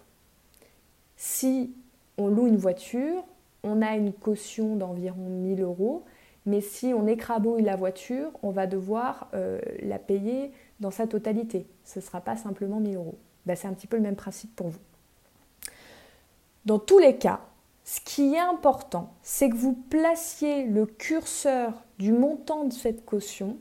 Si 1.17 1.75
on 2.19 2.29
loue 2.29 2.47
une 2.47 2.57
voiture, 2.57 3.25
on 3.63 3.81
a 3.83 3.97
une 3.97 4.13
caution 4.13 4.77
d'environ 4.77 5.29
1000 5.29 5.63
euros, 5.63 6.05
mais 6.47 6.61
si 6.61 6.93
on 6.93 7.07
écrabouille 7.07 7.63
la 7.63 7.77
voiture, 7.77 8.31
on 8.43 8.51
va 8.51 8.67
devoir 8.67 9.29
euh, 9.35 9.61
la 9.83 9.99
payer 9.99 10.53
dans 10.81 10.91
sa 10.91 11.07
totalité. 11.07 11.67
Ce 11.85 12.01
ne 12.01 12.05
sera 12.05 12.21
pas 12.21 12.37
simplement 12.37 12.81
1000 12.81 12.97
euros. 12.97 13.17
Ben, 13.47 13.57
c'est 13.57 13.69
un 13.69 13.73
petit 13.73 13.87
peu 13.87 13.97
le 13.97 14.03
même 14.03 14.17
principe 14.17 14.55
pour 14.55 14.69
vous. 14.69 14.81
Dans 16.67 16.79
tous 16.79 16.99
les 16.99 17.17
cas, 17.17 17.41
ce 17.85 18.01
qui 18.01 18.35
est 18.35 18.41
important, 18.41 19.15
c'est 19.23 19.51
que 19.51 19.57
vous 19.57 19.75
placiez 19.75 20.65
le 20.65 20.87
curseur 20.87 21.85
du 21.99 22.13
montant 22.13 22.65
de 22.65 22.73
cette 22.73 23.05
caution 23.05 23.59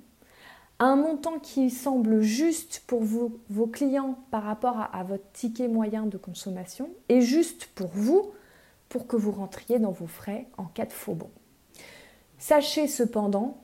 à 0.80 0.86
un 0.86 0.96
montant 0.96 1.40
qui 1.40 1.70
semble 1.70 2.22
juste 2.22 2.84
pour 2.88 3.04
vos 3.04 3.68
clients 3.68 4.18
par 4.32 4.44
rapport 4.44 4.90
à 4.92 5.04
votre 5.04 5.30
ticket 5.34 5.68
moyen 5.68 6.06
de 6.06 6.18
consommation 6.18 6.90
et 7.10 7.22
juste 7.22 7.68
pour 7.76 7.90
vous 7.94 8.32
pour 8.90 9.08
que 9.08 9.16
vous 9.16 9.32
rentriez 9.32 9.80
dans 9.80 9.92
vos 9.92 10.08
frais 10.08 10.48
en 10.58 10.66
cas 10.66 10.86
de 10.86 10.92
faux 10.92 11.16
bon. 11.16 11.30
Sachez 12.38 12.88
cependant 12.88 13.58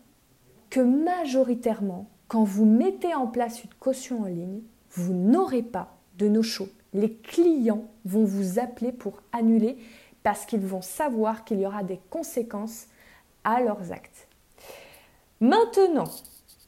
que 0.70 0.80
majoritairement, 0.80 2.08
quand 2.28 2.44
vous 2.44 2.66
mettez 2.66 3.14
en 3.14 3.28
place 3.28 3.64
une 3.64 3.74
caution 3.80 4.22
en 4.22 4.26
ligne, 4.26 4.62
vous 4.92 5.14
n'aurez 5.14 5.64
pas 5.64 5.98
de 6.18 6.28
no-show. 6.28 6.68
Les 6.94 7.14
clients 7.14 7.86
vont 8.06 8.24
vous 8.24 8.60
appeler 8.60 8.92
pour 8.92 9.22
annuler 9.32 9.78
parce 10.24 10.46
qu'ils 10.46 10.66
vont 10.66 10.82
savoir 10.82 11.46
qu'il 11.46 11.60
y 11.60 11.66
aura 11.66 11.84
des 11.84 12.00
conséquences 12.10 12.88
à 13.44 13.62
leurs 13.62 13.92
actes. 13.92 14.28
Maintenant, 15.42 16.10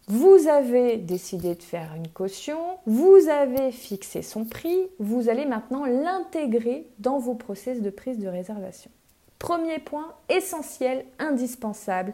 vous 0.08 0.48
avez 0.48 0.98
décidé 0.98 1.56
de 1.56 1.64
faire 1.64 1.94
une 1.96 2.08
caution, 2.08 2.58
vous 2.86 3.30
avez 3.30 3.72
fixé 3.72 4.22
son 4.22 4.46
prix, 4.46 4.78
vous 5.00 5.30
allez 5.30 5.46
maintenant 5.46 5.86
l'intégrer 5.86 6.88
dans 7.00 7.20
vos 7.20 7.36
process 7.36 7.82
de 7.82 7.90
prise 7.90 8.20
de 8.20 8.28
réservation. 8.28 8.92
Premier 9.40 9.80
point 9.80 10.14
essentiel, 10.30 11.06
indispensable, 11.20 12.14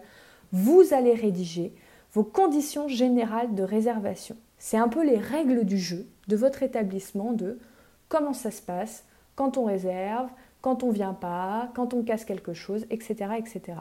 vous 0.52 0.94
allez 0.94 1.14
rédiger 1.14 1.74
vos 2.14 2.24
conditions 2.24 2.88
générales 2.88 3.54
de 3.54 3.64
réservation. 3.64 4.36
C'est 4.60 4.78
un 4.78 4.88
peu 4.88 5.06
les 5.06 5.18
règles 5.18 5.66
du 5.66 5.78
jeu 5.78 6.08
de 6.28 6.36
votre 6.36 6.64
établissement 6.64 7.32
de 7.32 7.60
comment 8.10 8.34
ça 8.34 8.52
se 8.52 8.62
passe 8.62 9.04
quand 9.36 9.58
on 9.58 9.66
réserve, 9.66 10.30
quand 10.62 10.84
on 10.84 10.92
vient 10.92 11.14
pas, 11.14 11.70
quand 11.76 11.94
on 11.94 12.04
casse 12.04 12.26
quelque 12.26 12.54
chose, 12.54 12.86
etc. 12.90 13.32
etc. 13.38 13.80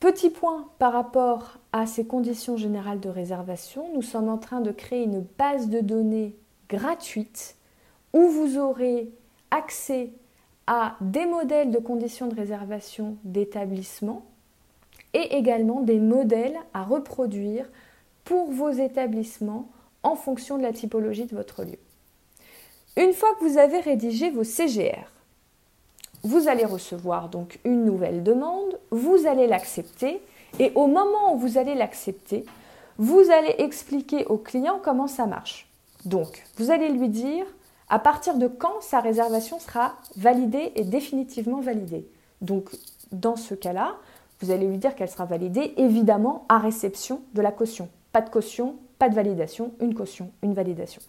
Petit 0.00 0.30
point 0.30 0.68
par 0.78 0.92
rapport 0.92 1.58
à 1.72 1.86
ces 1.86 2.06
conditions 2.06 2.56
générales 2.56 3.00
de 3.00 3.08
réservation, 3.08 3.86
nous 3.94 4.02
sommes 4.02 4.28
en 4.28 4.38
train 4.38 4.60
de 4.60 4.70
créer 4.70 5.04
une 5.04 5.24
base 5.38 5.68
de 5.68 5.80
données 5.80 6.34
gratuite 6.68 7.56
où 8.12 8.28
vous 8.28 8.58
aurez 8.58 9.10
accès 9.50 10.10
à 10.66 10.96
des 11.00 11.26
modèles 11.26 11.70
de 11.70 11.78
conditions 11.78 12.26
de 12.26 12.34
réservation 12.34 13.16
d'établissement 13.24 14.24
et 15.12 15.36
également 15.36 15.80
des 15.80 16.00
modèles 16.00 16.58
à 16.72 16.82
reproduire 16.82 17.66
pour 18.24 18.50
vos 18.50 18.70
établissements 18.70 19.70
en 20.02 20.16
fonction 20.16 20.58
de 20.58 20.62
la 20.62 20.72
typologie 20.72 21.26
de 21.26 21.36
votre 21.36 21.64
lieu. 21.64 21.78
Une 22.96 23.12
fois 23.12 23.34
que 23.34 23.44
vous 23.44 23.58
avez 23.58 23.80
rédigé 23.80 24.30
vos 24.30 24.44
CGR, 24.44 25.13
vous 26.24 26.48
allez 26.48 26.64
recevoir 26.64 27.28
donc 27.28 27.60
une 27.64 27.84
nouvelle 27.84 28.22
demande, 28.22 28.80
vous 28.90 29.26
allez 29.26 29.46
l'accepter 29.46 30.22
et 30.58 30.72
au 30.74 30.86
moment 30.86 31.34
où 31.34 31.38
vous 31.38 31.58
allez 31.58 31.74
l'accepter, 31.74 32.44
vous 32.96 33.30
allez 33.30 33.54
expliquer 33.58 34.24
au 34.26 34.38
client 34.38 34.80
comment 34.82 35.06
ça 35.06 35.26
marche. 35.26 35.68
Donc, 36.04 36.42
vous 36.56 36.70
allez 36.70 36.88
lui 36.90 37.08
dire 37.08 37.44
à 37.88 37.98
partir 37.98 38.36
de 38.36 38.46
quand 38.46 38.80
sa 38.80 39.00
réservation 39.00 39.58
sera 39.58 39.94
validée 40.16 40.72
et 40.76 40.84
définitivement 40.84 41.60
validée. 41.60 42.08
Donc, 42.40 42.70
dans 43.12 43.36
ce 43.36 43.54
cas-là, 43.54 43.96
vous 44.40 44.50
allez 44.50 44.66
lui 44.66 44.78
dire 44.78 44.94
qu'elle 44.94 45.10
sera 45.10 45.26
validée 45.26 45.74
évidemment 45.76 46.46
à 46.48 46.58
réception 46.58 47.20
de 47.34 47.42
la 47.42 47.52
caution. 47.52 47.88
Pas 48.12 48.22
de 48.22 48.30
caution, 48.30 48.76
pas 48.98 49.08
de 49.08 49.14
validation, 49.14 49.72
une 49.80 49.94
caution, 49.94 50.30
une 50.42 50.54
validation. 50.54 51.02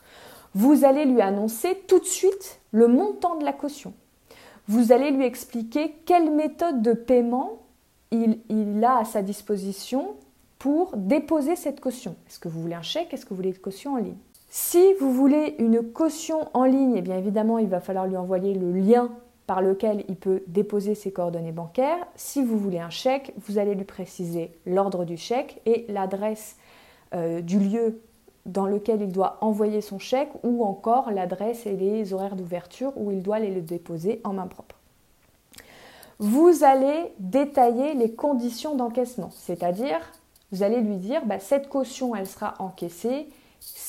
Vous 0.53 0.85
allez 0.85 1.05
lui 1.05 1.21
annoncer 1.21 1.83
tout 1.87 1.99
de 1.99 2.05
suite 2.05 2.59
le 2.71 2.87
montant 2.87 3.35
de 3.35 3.45
la 3.45 3.53
caution 3.53 3.93
vous 4.67 4.91
allez 4.91 5.11
lui 5.11 5.25
expliquer 5.25 5.95
quelle 6.05 6.31
méthode 6.31 6.81
de 6.81 6.93
paiement 6.93 7.61
il, 8.11 8.83
a 8.83 8.99
à 8.99 9.05
sa 9.05 9.21
disposition 9.21 10.15
pour 10.59 10.95
déposer 10.95 11.55
cette 11.55 11.79
caution. 11.79 12.15
Est-ce 12.27 12.39
que 12.39 12.47
vous 12.47 12.61
voulez 12.61 12.75
un 12.75 12.81
chèque? 12.81 13.13
Est-ce 13.13 13.25
que 13.25 13.29
vous 13.29 13.35
voulez 13.35 13.49
une 13.49 13.57
caution 13.57 13.93
en 13.93 13.97
ligne? 13.97 14.17
Si 14.49 14.93
vous 14.99 15.11
voulez 15.11 15.55
une 15.59 15.83
caution 15.83 16.47
en 16.53 16.63
ligne, 16.63 16.95
eh 16.95 17.01
bien 17.01 17.17
évidemment, 17.17 17.57
il 17.57 17.67
va 17.67 17.81
falloir 17.81 18.07
lui 18.07 18.15
envoyer 18.15 18.53
le 18.53 18.71
lien 18.71 19.11
par 19.47 19.61
lequel 19.61 20.05
il 20.07 20.15
peut 20.15 20.41
déposer 20.47 20.95
ses 20.95 21.11
coordonnées 21.11 21.51
bancaires. 21.51 22.07
Si 22.15 22.41
vous 22.41 22.57
voulez 22.57 22.79
un 22.79 22.89
chèque, 22.89 23.33
vous 23.45 23.57
allez 23.57 23.75
lui 23.75 23.83
préciser 23.83 24.51
l'ordre 24.65 25.05
du 25.05 25.17
chèque 25.17 25.61
et 25.65 25.85
l'adresse 25.89 26.57
euh, 27.13 27.41
du 27.41 27.59
lieu 27.59 27.99
dans 28.45 28.67
lequel 28.67 29.01
il 29.01 29.11
doit 29.11 29.37
envoyer 29.41 29.81
son 29.81 29.99
chèque 29.99 30.31
ou 30.43 30.63
encore 30.63 31.11
l'adresse 31.11 31.65
et 31.65 31.75
les 31.75 32.13
horaires 32.13 32.35
d'ouverture 32.35 32.93
où 32.95 33.11
il 33.11 33.21
doit 33.21 33.37
aller 33.37 33.51
le 33.51 33.61
déposer 33.61 34.21
en 34.23 34.33
main 34.33 34.47
propre. 34.47 34.75
vous 36.19 36.63
allez 36.63 37.11
détailler 37.19 37.93
les 37.93 38.13
conditions 38.13 38.75
d'encaissement. 38.75 39.31
C'est-à-dire, 39.31 39.99
vous 40.51 40.63
allez 40.63 40.79
lui 40.79 40.95
dire, 40.97 41.25
bah, 41.25 41.39
cette 41.39 41.67
caution, 41.67 42.15
elle 42.15 42.27
sera 42.27 42.53
encaissée 42.59 43.27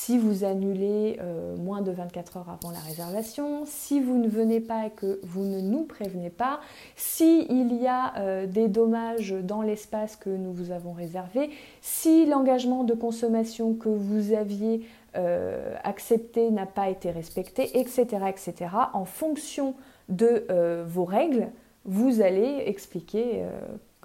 si 0.07 0.19
vous 0.19 0.45
annulez 0.45 1.19
euh, 1.21 1.57
moins 1.57 1.83
de 1.83 1.91
24 1.91 2.39
heures 2.39 2.49
avant 2.49 2.71
la 2.71 2.79
réservation, 2.79 3.65
si 3.67 4.01
vous 4.01 4.17
ne 4.17 4.29
venez 4.29 4.61
pas 4.61 4.87
et 4.87 4.91
que 4.91 5.21
vous 5.25 5.45
ne 5.45 5.61
nous 5.61 5.83
prévenez 5.83 6.31
pas, 6.31 6.61
s'il 6.97 7.51
il 7.51 7.75
y 7.75 7.87
a 7.87 8.17
euh, 8.17 8.47
des 8.47 8.69
dommages 8.69 9.33
dans 9.33 9.63
l'espace 9.63 10.17
que 10.17 10.31
nous 10.31 10.53
vous 10.53 10.71
avons 10.71 10.93
réservé, 10.93 11.51
si 11.83 12.25
l'engagement 12.25 12.85
de 12.85 12.95
consommation 12.95 13.75
que 13.75 13.89
vous 13.89 14.33
aviez 14.33 14.87
euh, 15.17 15.75
accepté 15.85 16.51
n'a 16.51 16.67
pas 16.67 16.89
été 16.89 17.11
respecté, 17.11 17.79
etc., 17.79 18.07
etc. 18.29 18.55
En 18.95 19.05
fonction 19.05 19.75
de 20.09 20.47
vos 20.87 21.05
règles, 21.05 21.49
vous 21.85 22.21
allez 22.21 22.63
expliquer 22.67 23.45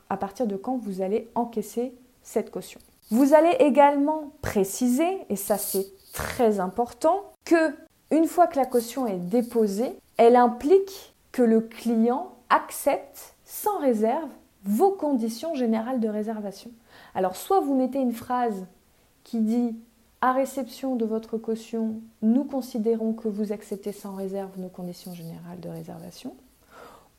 à 0.10 0.18
partir 0.18 0.48
de 0.48 0.56
quand 0.56 0.78
vous 0.78 1.04
allez 1.04 1.30
encaisser 1.36 1.94
cette 2.24 2.50
caution. 2.50 2.80
Vous 3.12 3.34
allez 3.34 3.56
également 3.60 4.32
préciser, 4.42 5.26
et 5.30 5.36
ça 5.36 5.58
c'est 5.58 5.86
très 6.14 6.62
important, 6.62 7.24
que 7.44 7.76
une 8.10 8.26
fois 8.26 8.48
que 8.48 8.58
la 8.58 8.66
caution 8.66 9.06
est 9.06 9.18
déposée, 9.18 9.94
elle 10.16 10.38
implique 10.38 11.14
que 11.34 11.42
le 11.42 11.60
client 11.60 12.30
accepte 12.50 13.36
sans 13.44 13.80
réserve 13.80 14.30
vos 14.64 14.92
conditions 14.92 15.56
générales 15.56 16.00
de 16.00 16.08
réservation. 16.08 16.72
Alors 17.14 17.36
soit 17.36 17.60
vous 17.60 17.76
mettez 17.76 18.00
une 18.00 18.14
phrase 18.14 18.66
qui 19.24 19.40
dit 19.40 19.76
à 20.22 20.32
réception 20.32 20.96
de 20.96 21.04
votre 21.04 21.38
caution, 21.38 21.96
nous 22.22 22.46
considérons 22.46 23.12
que 23.12 23.28
vous 23.28 23.52
acceptez 23.52 23.92
sans 23.92 24.14
réserve 24.14 24.58
nos 24.58 24.70
conditions 24.70 25.14
générales 25.14 25.60
de 25.60 25.70
réservation, 25.70 26.34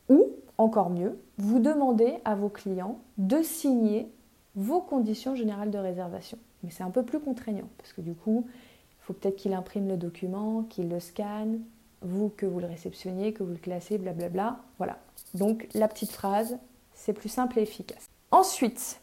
ou 0.09 0.27
encore 0.57 0.89
mieux, 0.89 1.19
vous 1.37 1.59
demandez 1.59 2.19
à 2.25 2.35
vos 2.35 2.49
clients 2.49 2.99
de 3.19 3.43
signer 3.43 4.11
vos 4.55 4.81
conditions 4.81 5.35
générales 5.35 5.71
de 5.71 5.79
réservation. 5.79 6.39
Mais 6.63 6.71
c'est 6.71 6.83
un 6.83 6.91
peu 6.91 7.03
plus 7.03 7.21
contraignant 7.21 7.69
parce 7.79 7.93
que 7.93 8.01
du 8.01 8.15
coup, 8.15 8.47
il 8.49 9.05
faut 9.05 9.13
peut-être 9.13 9.37
qu'il 9.37 9.55
imprime 9.55 9.89
le 9.89 9.97
document, 9.97 10.63
qu'il 10.65 10.89
le 10.89 11.01
scanne, 11.01 11.61
vous 12.03 12.31
que 12.37 12.47
vous 12.47 12.61
le 12.61 12.67
réceptionniez, 12.67 13.33
que 13.33 13.43
vous 13.43 13.53
le 13.53 13.59
classez, 13.59 13.99
blablabla. 13.99 14.59
Voilà. 14.79 14.99
Donc 15.35 15.69
la 15.75 15.89
petite 15.89 16.13
phrase, 16.13 16.59
c'est 16.95 17.13
plus 17.13 17.29
simple 17.29 17.59
et 17.59 17.63
efficace. 17.63 18.09
Ensuite, 18.31 19.01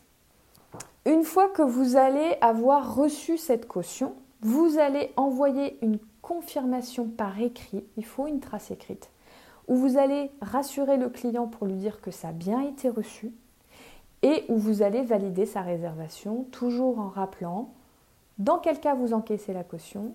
une 1.05 1.23
fois 1.23 1.49
que 1.49 1.61
vous 1.61 1.95
allez 1.95 2.37
avoir 2.41 2.95
reçu 2.95 3.37
cette 3.37 3.67
caution, 3.67 4.13
vous 4.41 4.77
allez 4.77 5.11
envoyer 5.17 5.77
une 5.83 5.99
confirmation 6.21 7.07
par 7.07 7.39
écrit, 7.41 7.83
il 7.97 8.05
faut 8.05 8.27
une 8.27 8.39
trace 8.39 8.71
écrite, 8.71 9.09
où 9.67 9.75
vous 9.75 9.97
allez 9.97 10.31
rassurer 10.41 10.97
le 10.97 11.09
client 11.09 11.47
pour 11.47 11.67
lui 11.67 11.75
dire 11.75 12.01
que 12.01 12.11
ça 12.11 12.29
a 12.29 12.31
bien 12.31 12.61
été 12.61 12.89
reçu, 12.89 13.31
et 14.21 14.45
où 14.49 14.57
vous 14.57 14.81
allez 14.81 15.01
valider 15.01 15.45
sa 15.45 15.61
réservation, 15.61 16.45
toujours 16.51 16.99
en 16.99 17.07
rappelant 17.07 17.69
dans 18.37 18.57
quel 18.57 18.79
cas 18.79 18.95
vous 18.95 19.13
encaissez 19.13 19.53
la 19.53 19.63
caution 19.63 20.13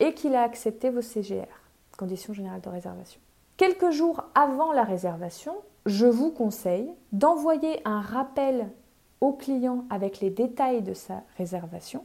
et 0.00 0.12
qu'il 0.14 0.34
a 0.34 0.42
accepté 0.42 0.90
vos 0.90 1.02
CGR, 1.02 1.48
conditions 1.96 2.32
générales 2.32 2.60
de 2.60 2.68
réservation. 2.68 3.20
Quelques 3.56 3.90
jours 3.90 4.24
avant 4.34 4.72
la 4.72 4.84
réservation, 4.84 5.54
je 5.86 6.06
vous 6.06 6.30
conseille 6.30 6.90
d'envoyer 7.12 7.80
un 7.84 8.00
rappel 8.00 8.68
au 9.20 9.32
client 9.32 9.84
avec 9.90 10.20
les 10.20 10.30
détails 10.30 10.82
de 10.82 10.94
sa 10.94 11.22
réservation 11.38 12.04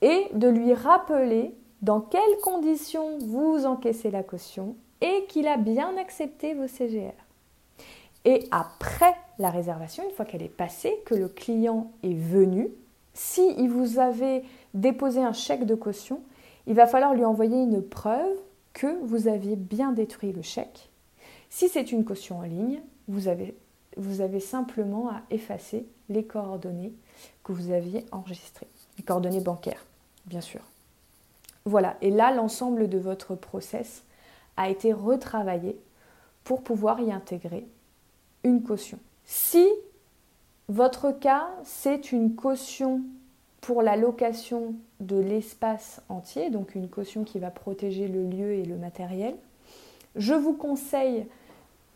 et 0.00 0.28
de 0.32 0.48
lui 0.48 0.72
rappeler 0.72 1.54
dans 1.82 2.00
quelles 2.00 2.38
conditions 2.42 3.18
vous 3.18 3.66
encaissez 3.66 4.10
la 4.10 4.22
caution 4.22 4.76
et 5.00 5.26
qu'il 5.28 5.48
a 5.48 5.56
bien 5.56 5.96
accepté 5.98 6.54
vos 6.54 6.68
CGR. 6.68 7.12
Et 8.24 8.46
après 8.50 9.13
la 9.38 9.50
réservation, 9.50 10.04
une 10.04 10.14
fois 10.14 10.24
qu'elle 10.24 10.42
est 10.42 10.48
passée, 10.48 10.94
que 11.04 11.14
le 11.14 11.28
client 11.28 11.90
est 12.02 12.14
venu, 12.14 12.68
si 13.14 13.66
vous 13.68 13.98
avez 13.98 14.44
déposé 14.74 15.22
un 15.22 15.32
chèque 15.32 15.66
de 15.66 15.74
caution, 15.74 16.20
il 16.66 16.74
va 16.74 16.86
falloir 16.86 17.14
lui 17.14 17.24
envoyer 17.24 17.62
une 17.62 17.82
preuve 17.82 18.36
que 18.72 18.98
vous 19.04 19.28
aviez 19.28 19.56
bien 19.56 19.92
détruit 19.92 20.32
le 20.32 20.42
chèque. 20.42 20.90
Si 21.50 21.68
c'est 21.68 21.92
une 21.92 22.04
caution 22.04 22.38
en 22.38 22.42
ligne, 22.42 22.82
vous 23.06 23.28
avez, 23.28 23.56
vous 23.96 24.20
avez 24.20 24.40
simplement 24.40 25.10
à 25.10 25.22
effacer 25.30 25.86
les 26.08 26.24
coordonnées 26.24 26.92
que 27.44 27.52
vous 27.52 27.70
aviez 27.70 28.04
enregistrées, 28.10 28.66
les 28.98 29.04
coordonnées 29.04 29.40
bancaires, 29.40 29.84
bien 30.26 30.40
sûr. 30.40 30.60
Voilà, 31.64 31.96
et 32.02 32.10
là, 32.10 32.34
l'ensemble 32.34 32.88
de 32.88 32.98
votre 32.98 33.34
process 33.34 34.02
a 34.56 34.68
été 34.68 34.92
retravaillé 34.92 35.78
pour 36.42 36.62
pouvoir 36.62 37.00
y 37.00 37.12
intégrer 37.12 37.66
une 38.42 38.62
caution. 38.62 38.98
Si 39.24 39.66
votre 40.68 41.12
cas, 41.12 41.48
c'est 41.64 42.12
une 42.12 42.34
caution 42.34 43.02
pour 43.60 43.82
la 43.82 43.96
location 43.96 44.74
de 45.00 45.16
l'espace 45.16 46.02
entier, 46.08 46.50
donc 46.50 46.74
une 46.74 46.88
caution 46.88 47.24
qui 47.24 47.38
va 47.38 47.50
protéger 47.50 48.08
le 48.08 48.24
lieu 48.24 48.52
et 48.52 48.64
le 48.64 48.76
matériel, 48.76 49.34
je 50.16 50.34
vous 50.34 50.52
conseille 50.52 51.26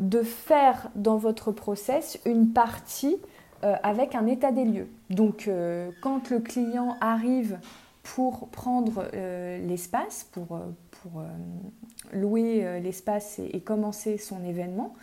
de 0.01 0.23
faire 0.23 0.91
dans 0.95 1.17
votre 1.17 1.53
process 1.53 2.19
une 2.25 2.53
partie 2.53 3.17
euh, 3.64 3.75
avec 3.83 4.14
un 4.14 4.27
état 4.27 4.53
des 4.53 4.64
lieux. 4.64 4.88
Donc 5.11 5.49
euh, 5.49 5.91
quand 6.01 6.31
le 6.31 6.41
client 6.41 6.97
arrive 7.01 7.59
pour 8.03 8.49
prendre 8.49 9.05
euh, 9.14 9.59
l'espace, 9.67 10.29
pour, 10.33 10.47
pour 10.47 11.23
louer 12.12 12.81
l'espace 12.81 13.38
et, 13.38 13.61
commencer 13.61 14.17
son 14.17 14.43
événement, 14.45 14.95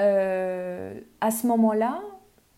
euh, 0.00 0.98
à 1.20 1.30
ce 1.30 1.46
moment-là, 1.46 2.00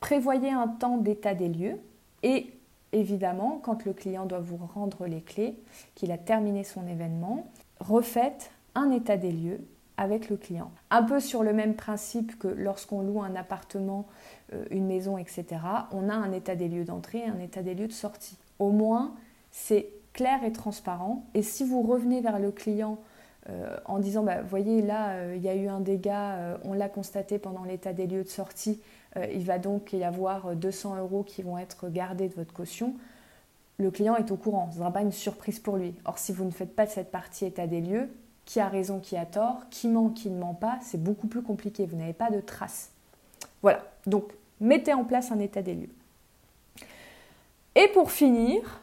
prévoyez 0.00 0.50
un 0.50 0.68
temps 0.68 0.98
d'état 0.98 1.34
des 1.34 1.48
lieux 1.48 1.78
et 2.22 2.52
évidemment, 2.92 3.60
quand 3.62 3.84
le 3.84 3.92
client 3.92 4.24
doit 4.24 4.40
vous 4.40 4.56
rendre 4.56 5.06
les 5.06 5.20
clés, 5.20 5.56
qu'il 5.94 6.12
a 6.12 6.18
terminé 6.18 6.64
son 6.64 6.86
événement, 6.86 7.46
refaites 7.80 8.50
un 8.74 8.90
état 8.90 9.16
des 9.16 9.32
lieux 9.32 9.60
avec 9.96 10.28
le 10.28 10.36
client. 10.36 10.70
Un 10.90 11.02
peu 11.02 11.20
sur 11.20 11.42
le 11.42 11.52
même 11.52 11.74
principe 11.74 12.38
que 12.38 12.48
lorsqu'on 12.48 13.02
loue 13.02 13.22
un 13.22 13.36
appartement, 13.36 14.06
euh, 14.52 14.64
une 14.70 14.86
maison, 14.86 15.18
etc., 15.18 15.44
on 15.92 16.08
a 16.08 16.14
un 16.14 16.32
état 16.32 16.56
des 16.56 16.68
lieux 16.68 16.84
d'entrée 16.84 17.18
et 17.18 17.28
un 17.28 17.38
état 17.38 17.62
des 17.62 17.74
lieux 17.74 17.86
de 17.86 17.92
sortie. 17.92 18.36
Au 18.58 18.70
moins, 18.70 19.14
c'est 19.50 19.88
clair 20.12 20.42
et 20.44 20.52
transparent. 20.52 21.24
Et 21.34 21.42
si 21.42 21.64
vous 21.64 21.82
revenez 21.82 22.20
vers 22.20 22.38
le 22.38 22.50
client 22.50 22.98
euh, 23.50 23.76
en 23.84 23.98
disant, 23.98 24.22
bah, 24.22 24.40
voyez 24.42 24.80
là, 24.80 25.10
euh, 25.10 25.34
il 25.36 25.42
y 25.42 25.48
a 25.48 25.54
eu 25.54 25.68
un 25.68 25.80
dégât, 25.80 26.32
euh, 26.36 26.56
on 26.64 26.72
l'a 26.72 26.88
constaté 26.88 27.38
pendant 27.38 27.64
l'état 27.64 27.92
des 27.92 28.06
lieux 28.06 28.24
de 28.24 28.28
sortie, 28.28 28.80
il 29.32 29.44
va 29.44 29.60
donc 29.60 29.92
y 29.92 30.02
avoir 30.02 30.56
200 30.56 30.96
euros 30.96 31.22
qui 31.22 31.42
vont 31.42 31.56
être 31.56 31.88
gardés 31.88 32.28
de 32.28 32.34
votre 32.34 32.52
caution. 32.52 32.94
Le 33.78 33.92
client 33.92 34.16
est 34.16 34.32
au 34.32 34.36
courant, 34.36 34.66
ce 34.70 34.74
ne 34.74 34.80
sera 34.80 34.92
pas 34.92 35.02
une 35.02 35.12
surprise 35.12 35.60
pour 35.60 35.76
lui. 35.76 35.94
Or, 36.04 36.18
si 36.18 36.32
vous 36.32 36.44
ne 36.44 36.50
faites 36.50 36.74
pas 36.74 36.88
cette 36.88 37.12
partie 37.12 37.44
état 37.44 37.68
des 37.68 37.80
lieux, 37.80 38.08
qui 38.44 38.58
a 38.58 38.66
raison, 38.66 38.98
qui 38.98 39.16
a 39.16 39.24
tort, 39.24 39.68
qui 39.70 39.86
ment, 39.86 40.08
qui 40.08 40.30
ne 40.30 40.38
ment 40.40 40.54
pas, 40.54 40.80
c'est 40.82 41.00
beaucoup 41.00 41.28
plus 41.28 41.42
compliqué, 41.42 41.86
vous 41.86 41.96
n'avez 41.96 42.12
pas 42.12 42.28
de 42.30 42.40
traces. 42.40 42.90
Voilà, 43.62 43.84
donc 44.06 44.32
mettez 44.60 44.94
en 44.94 45.04
place 45.04 45.30
un 45.30 45.38
état 45.38 45.62
des 45.62 45.74
lieux. 45.74 45.94
Et 47.76 47.86
pour 47.94 48.10
finir, 48.10 48.80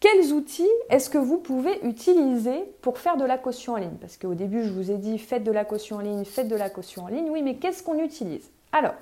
quels 0.00 0.32
outils 0.32 0.68
est-ce 0.88 1.10
que 1.10 1.18
vous 1.18 1.36
pouvez 1.36 1.78
utiliser 1.86 2.64
pour 2.80 2.98
faire 2.98 3.18
de 3.18 3.24
la 3.24 3.36
caution 3.36 3.74
en 3.74 3.76
ligne? 3.76 3.98
Parce 4.00 4.16
qu'au 4.16 4.34
début, 4.34 4.64
je 4.64 4.72
vous 4.72 4.90
ai 4.90 4.96
dit 4.96 5.18
faites 5.18 5.44
de 5.44 5.52
la 5.52 5.66
caution 5.66 5.96
en 5.96 6.00
ligne, 6.00 6.24
faites 6.24 6.48
de 6.48 6.56
la 6.56 6.70
caution 6.70 7.04
en 7.04 7.08
ligne. 7.08 7.28
Oui, 7.30 7.42
mais 7.42 7.56
qu'est-ce 7.56 7.82
qu'on 7.82 8.02
utilise? 8.02 8.50
Alors, 8.72 8.94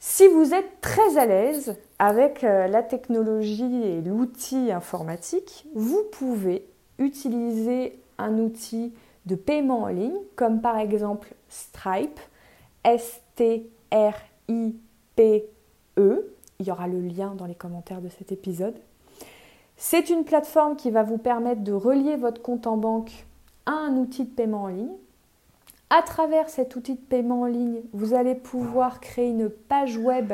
si 0.00 0.26
vous 0.26 0.54
êtes 0.54 0.80
très 0.80 1.18
à 1.18 1.26
l'aise 1.26 1.76
avec 1.98 2.44
euh, 2.44 2.66
la 2.66 2.82
technologie 2.82 3.82
et 3.82 4.00
l'outil 4.00 4.72
informatique, 4.72 5.66
vous 5.74 6.02
pouvez 6.12 6.66
utiliser 6.98 8.00
un 8.16 8.38
outil 8.38 8.94
de 9.26 9.34
paiement 9.34 9.82
en 9.82 9.88
ligne, 9.88 10.18
comme 10.34 10.62
par 10.62 10.78
exemple 10.78 11.34
Stripe, 11.48 12.20
S-T-R-I-P-E. 12.84 13.72
Il 16.58 16.66
y 16.66 16.70
aura 16.70 16.88
le 16.88 17.00
lien 17.00 17.34
dans 17.34 17.44
les 17.44 17.54
commentaires 17.54 18.00
de 18.00 18.08
cet 18.08 18.32
épisode. 18.32 18.76
C'est 19.76 20.08
une 20.08 20.24
plateforme 20.24 20.76
qui 20.76 20.90
va 20.90 21.02
vous 21.02 21.18
permettre 21.18 21.62
de 21.62 21.72
relier 21.72 22.16
votre 22.16 22.40
compte 22.40 22.66
en 22.66 22.78
banque 22.78 23.26
à 23.66 23.72
un 23.72 23.96
outil 23.96 24.24
de 24.24 24.30
paiement 24.30 24.62
en 24.62 24.68
ligne. 24.68 24.96
À 25.90 26.02
travers 26.02 26.48
cet 26.48 26.76
outil 26.76 26.94
de 26.94 27.00
paiement 27.00 27.42
en 27.42 27.46
ligne, 27.46 27.82
vous 27.92 28.14
allez 28.14 28.34
pouvoir 28.34 29.00
créer 29.00 29.28
une 29.28 29.50
page 29.50 29.98
web 29.98 30.32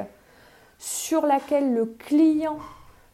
sur 0.79 1.27
laquelle 1.27 1.75
le 1.75 1.87
client 1.87 2.59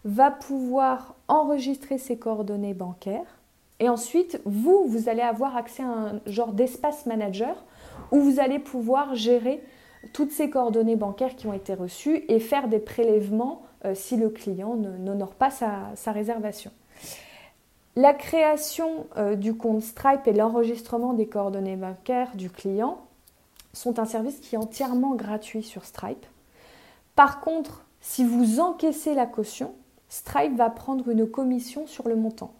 va 0.05 0.31
pouvoir 0.31 1.15
enregistrer 1.29 1.97
ses 1.97 2.19
coordonnées 2.19 2.75
bancaires. 2.75 3.39
Et 3.81 3.89
ensuite, 3.89 4.41
vous, 4.45 4.85
vous 4.87 5.09
allez 5.09 5.23
avoir 5.23 5.57
accès 5.57 5.83
à 5.83 5.89
un 5.89 6.21
genre 6.27 6.53
d'espace 6.53 7.07
manager 7.07 7.65
où 8.13 8.21
vous 8.21 8.39
allez 8.39 8.59
pouvoir 8.59 9.15
gérer 9.15 9.63
toutes 10.13 10.31
ces 10.31 10.51
coordonnées 10.51 10.97
bancaires 10.97 11.37
qui 11.37 11.47
ont 11.47 11.53
été 11.53 11.75
reçues 11.75 12.25
et 12.29 12.39
faire 12.39 12.69
des 12.69 12.79
prélèvements 12.81 13.63
si 13.95 14.17
le 14.17 14.29
client 14.29 14.75
n'honore 14.75 15.35
pas 15.35 15.51
sa, 15.51 16.13
réservation. 16.13 16.71
La 17.99 18.15
création 18.15 19.09
euh, 19.17 19.35
du 19.35 19.57
compte 19.57 19.83
Stripe 19.83 20.27
et 20.27 20.33
l'enregistrement 20.33 21.15
des 21.15 21.27
coordonnées 21.27 21.75
bancaires 21.75 22.37
du 22.37 22.49
client 22.49 23.01
sont 23.73 23.99
un 23.99 24.05
service 24.05 24.39
qui 24.39 24.55
est 24.55 24.59
entièrement 24.59 25.17
gratuit 25.17 25.65
sur 25.65 25.85
Stripe. 25.85 26.25
Par 27.17 27.41
contre, 27.41 27.85
si 28.01 28.25
vous 28.25 28.61
encaissez 28.61 29.15
la 29.15 29.27
caution, 29.27 29.75
Stripe 30.09 30.57
va 30.57 30.71
prendre 30.71 31.09
une 31.09 31.29
commission 31.29 31.89
sur 31.89 32.09
le 32.09 32.15
montant. 32.15 32.53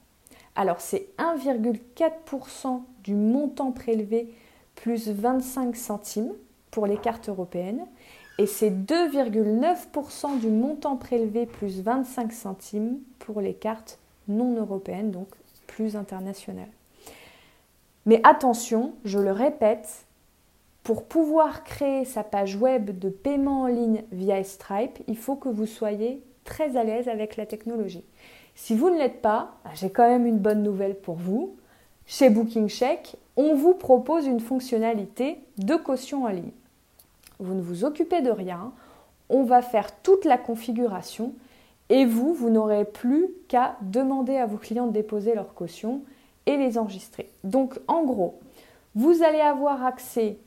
Alors 0.57 0.81
c'est 0.81 1.11
1,4% 1.19 2.83
du 3.05 3.15
montant 3.15 3.71
prélevé 3.71 4.35
plus 4.75 5.09
25 5.09 5.77
centimes 5.77 6.33
pour 6.73 6.87
les 6.89 6.97
cartes 6.97 7.29
européennes 7.29 7.87
et 8.39 8.47
c'est 8.47 8.71
2,9% 8.71 10.39
du 10.39 10.49
montant 10.49 10.97
prélevé 10.97 11.45
plus 11.45 11.83
25 11.83 12.33
centimes 12.33 12.99
pour 13.19 13.41
les 13.41 13.55
cartes 13.55 13.99
non 14.29 14.57
européennes, 14.57 15.11
donc 15.11 15.29
plus 15.67 15.97
internationales. 15.97 16.71
Mais 18.07 18.21
attention, 18.25 18.95
je 19.05 19.19
le 19.19 19.33
répète, 19.33 20.07
pour 20.85 21.05
pouvoir 21.05 21.65
créer 21.65 22.05
sa 22.05 22.23
page 22.23 22.57
web 22.57 22.99
de 22.99 23.11
paiement 23.11 23.63
en 23.63 23.67
ligne 23.67 24.05
via 24.13 24.43
Stripe, 24.45 24.99
il 25.09 25.17
faut 25.17 25.35
que 25.35 25.49
vous 25.49 25.67
soyez 25.67 26.23
très 26.45 26.77
à 26.77 26.85
l'aise 26.85 27.09
avec 27.09 27.37
la 27.37 27.45
technologie. 27.45 28.05
Si 28.55 28.75
vous 28.75 28.89
ne 28.89 28.99
l'êtes 28.99 29.21
pas, 29.21 29.59
bah, 29.65 29.71
j'ai 29.75 29.91
quand 29.91 30.09
même 30.09 30.27
une 30.27 30.39
bonne 30.39 30.63
nouvelle 30.63 30.95
pour 30.95 31.17
vous. 31.17 31.57
Chez 32.07 32.31
Booking 32.31 32.69
Check, 32.69 33.17
on 33.37 33.55
vous 33.55 33.75
propose 33.75 34.27
une 34.27 34.41
fonctionnalité 34.41 35.39
de 35.59 35.75
caution 35.75 36.25
en 36.25 36.29
ligne. 36.29 36.53
Vous 37.39 37.55
ne 37.55 37.63
vous 37.63 37.85
occupez 37.85 38.21
de 38.21 38.31
rien, 38.31 38.73
on 39.29 39.45
va 39.45 39.63
faire 39.63 40.01
toute 40.01 40.25
la 40.25 40.39
configuration 40.39 41.35
et 41.89 42.05
vous, 42.05 42.35
vous 42.35 42.51
n'aurez 42.51 42.85
plus 42.85 43.29
qu'à 43.49 43.77
demander 43.83 44.37
à 44.37 44.47
vos 44.47 44.57
clients 44.57 44.87
de 44.87 44.93
déposer 44.93 45.35
leur 45.35 45.55
caution 45.55 46.03
et 46.47 46.57
les 46.57 46.79
enregistrer. 46.79 47.31
Donc 47.45 47.79
en 47.87 48.05
gros, 48.05 48.39
vous 48.95 49.23
allez 49.23 49.41
avoir 49.41 49.85
accès 49.85 50.39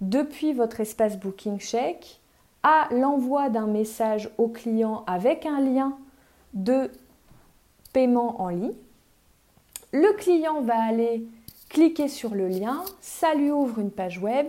depuis 0.00 0.52
votre 0.52 0.80
espace 0.80 1.18
Booking 1.18 1.58
Check 1.58 2.20
à 2.62 2.88
l'envoi 2.90 3.48
d'un 3.50 3.66
message 3.66 4.30
au 4.38 4.48
client 4.48 5.04
avec 5.06 5.46
un 5.46 5.60
lien 5.60 5.96
de 6.54 6.90
paiement 7.92 8.40
en 8.40 8.48
ligne. 8.48 8.72
Le 9.92 10.12
client 10.16 10.60
va 10.62 10.80
aller 10.82 11.26
cliquer 11.68 12.08
sur 12.08 12.34
le 12.34 12.48
lien, 12.48 12.82
ça 13.00 13.34
lui 13.34 13.50
ouvre 13.50 13.78
une 13.78 13.90
page 13.90 14.18
web, 14.18 14.48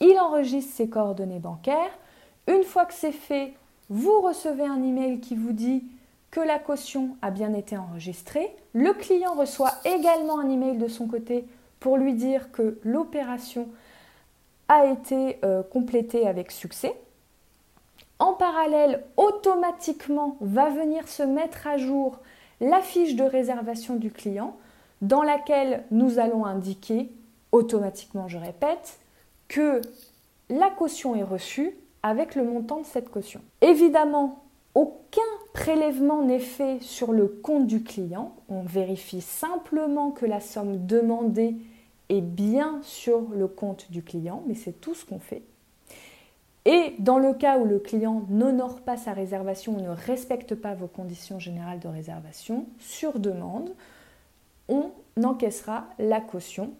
il 0.00 0.18
enregistre 0.18 0.74
ses 0.74 0.88
coordonnées 0.88 1.38
bancaires. 1.38 1.90
Une 2.46 2.62
fois 2.62 2.84
que 2.84 2.94
c'est 2.94 3.12
fait, 3.12 3.54
vous 3.88 4.20
recevez 4.20 4.64
un 4.64 4.82
email 4.82 5.20
qui 5.20 5.36
vous 5.36 5.52
dit 5.52 5.84
que 6.30 6.40
la 6.40 6.58
caution 6.58 7.16
a 7.22 7.30
bien 7.30 7.54
été 7.54 7.76
enregistrée. 7.76 8.54
Le 8.74 8.92
client 8.92 9.34
reçoit 9.34 9.72
également 9.84 10.40
un 10.40 10.50
email 10.50 10.76
de 10.76 10.88
son 10.88 11.06
côté 11.06 11.46
pour 11.80 11.96
lui 11.96 12.14
dire 12.14 12.50
que 12.52 12.78
l'opération 12.82 13.68
a 14.68 14.86
été 14.86 15.38
euh, 15.44 15.62
complétée 15.62 16.26
avec 16.26 16.50
succès. 16.50 16.94
En 18.18 18.32
parallèle, 18.32 19.04
automatiquement 19.16 20.36
va 20.40 20.70
venir 20.70 21.06
se 21.06 21.22
mettre 21.22 21.66
à 21.66 21.76
jour 21.76 22.18
la 22.60 22.80
fiche 22.80 23.14
de 23.14 23.24
réservation 23.24 23.96
du 23.96 24.10
client 24.10 24.56
dans 25.02 25.22
laquelle 25.22 25.84
nous 25.90 26.18
allons 26.18 26.46
indiquer 26.46 27.10
automatiquement, 27.52 28.28
je 28.28 28.38
répète, 28.38 28.98
que 29.48 29.80
la 30.48 30.70
caution 30.70 31.14
est 31.16 31.22
reçue 31.22 31.76
avec 32.02 32.34
le 32.34 32.44
montant 32.44 32.80
de 32.80 32.86
cette 32.86 33.10
caution. 33.10 33.40
Évidemment, 33.60 34.44
aucun 34.74 35.22
prélèvement 35.54 36.22
n'est 36.22 36.38
fait 36.38 36.80
sur 36.80 37.12
le 37.12 37.26
compte 37.26 37.66
du 37.66 37.82
client. 37.82 38.36
On 38.48 38.62
vérifie 38.62 39.22
simplement 39.22 40.10
que 40.10 40.26
la 40.26 40.40
somme 40.40 40.86
demandée 40.86 41.56
est 42.08 42.20
bien 42.20 42.78
sur 42.82 43.22
le 43.34 43.48
compte 43.48 43.90
du 43.90 44.02
client, 44.02 44.42
mais 44.46 44.54
c'est 44.54 44.80
tout 44.80 44.94
ce 44.94 45.04
qu'on 45.04 45.18
fait. 45.18 45.42
Et 46.66 46.94
dans 46.98 47.18
le 47.18 47.32
cas 47.32 47.58
où 47.58 47.64
le 47.64 47.78
client 47.78 48.24
n'honore 48.28 48.80
pas 48.80 48.96
sa 48.96 49.12
réservation 49.12 49.76
ou 49.76 49.80
ne 49.80 49.88
respecte 49.88 50.54
pas 50.54 50.74
vos 50.74 50.88
conditions 50.88 51.38
générales 51.38 51.78
de 51.78 51.88
réservation, 51.88 52.66
sur 52.78 53.18
demande, 53.18 53.70
on 54.68 54.90
encaissera 55.22 55.86
la 55.98 56.20
caution 56.20 56.72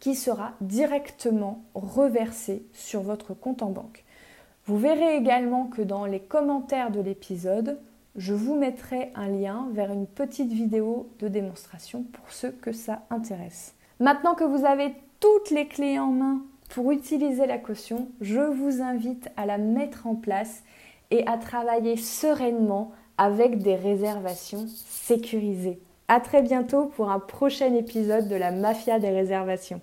qui 0.00 0.14
sera 0.14 0.54
directement 0.60 1.62
reversée 1.74 2.64
sur 2.72 3.02
votre 3.02 3.34
compte 3.34 3.62
en 3.62 3.70
banque. 3.70 4.04
Vous 4.66 4.78
verrez 4.78 5.16
également 5.16 5.66
que 5.66 5.82
dans 5.82 6.06
les 6.06 6.20
commentaires 6.20 6.90
de 6.90 7.00
l'épisode, 7.00 7.78
je 8.16 8.34
vous 8.34 8.56
mettrai 8.56 9.12
un 9.14 9.28
lien 9.28 9.68
vers 9.72 9.92
une 9.92 10.06
petite 10.06 10.52
vidéo 10.52 11.08
de 11.20 11.28
démonstration 11.28 12.02
pour 12.02 12.32
ceux 12.32 12.50
que 12.50 12.72
ça 12.72 13.02
intéresse. 13.10 13.74
Maintenant 14.00 14.34
que 14.34 14.44
vous 14.44 14.64
avez 14.64 14.94
toutes 15.20 15.50
les 15.50 15.66
clés 15.66 15.98
en 15.98 16.10
main 16.10 16.42
pour 16.70 16.92
utiliser 16.92 17.46
la 17.46 17.58
caution, 17.58 18.08
je 18.20 18.40
vous 18.40 18.80
invite 18.80 19.28
à 19.36 19.46
la 19.46 19.58
mettre 19.58 20.06
en 20.06 20.14
place 20.14 20.62
et 21.10 21.26
à 21.26 21.36
travailler 21.36 21.96
sereinement 21.96 22.92
avec 23.18 23.58
des 23.58 23.76
réservations 23.76 24.66
sécurisées. 24.66 25.80
A 26.08 26.20
très 26.20 26.42
bientôt 26.42 26.86
pour 26.86 27.10
un 27.10 27.20
prochain 27.20 27.74
épisode 27.74 28.28
de 28.28 28.36
la 28.36 28.50
mafia 28.50 28.98
des 28.98 29.10
réservations. 29.10 29.80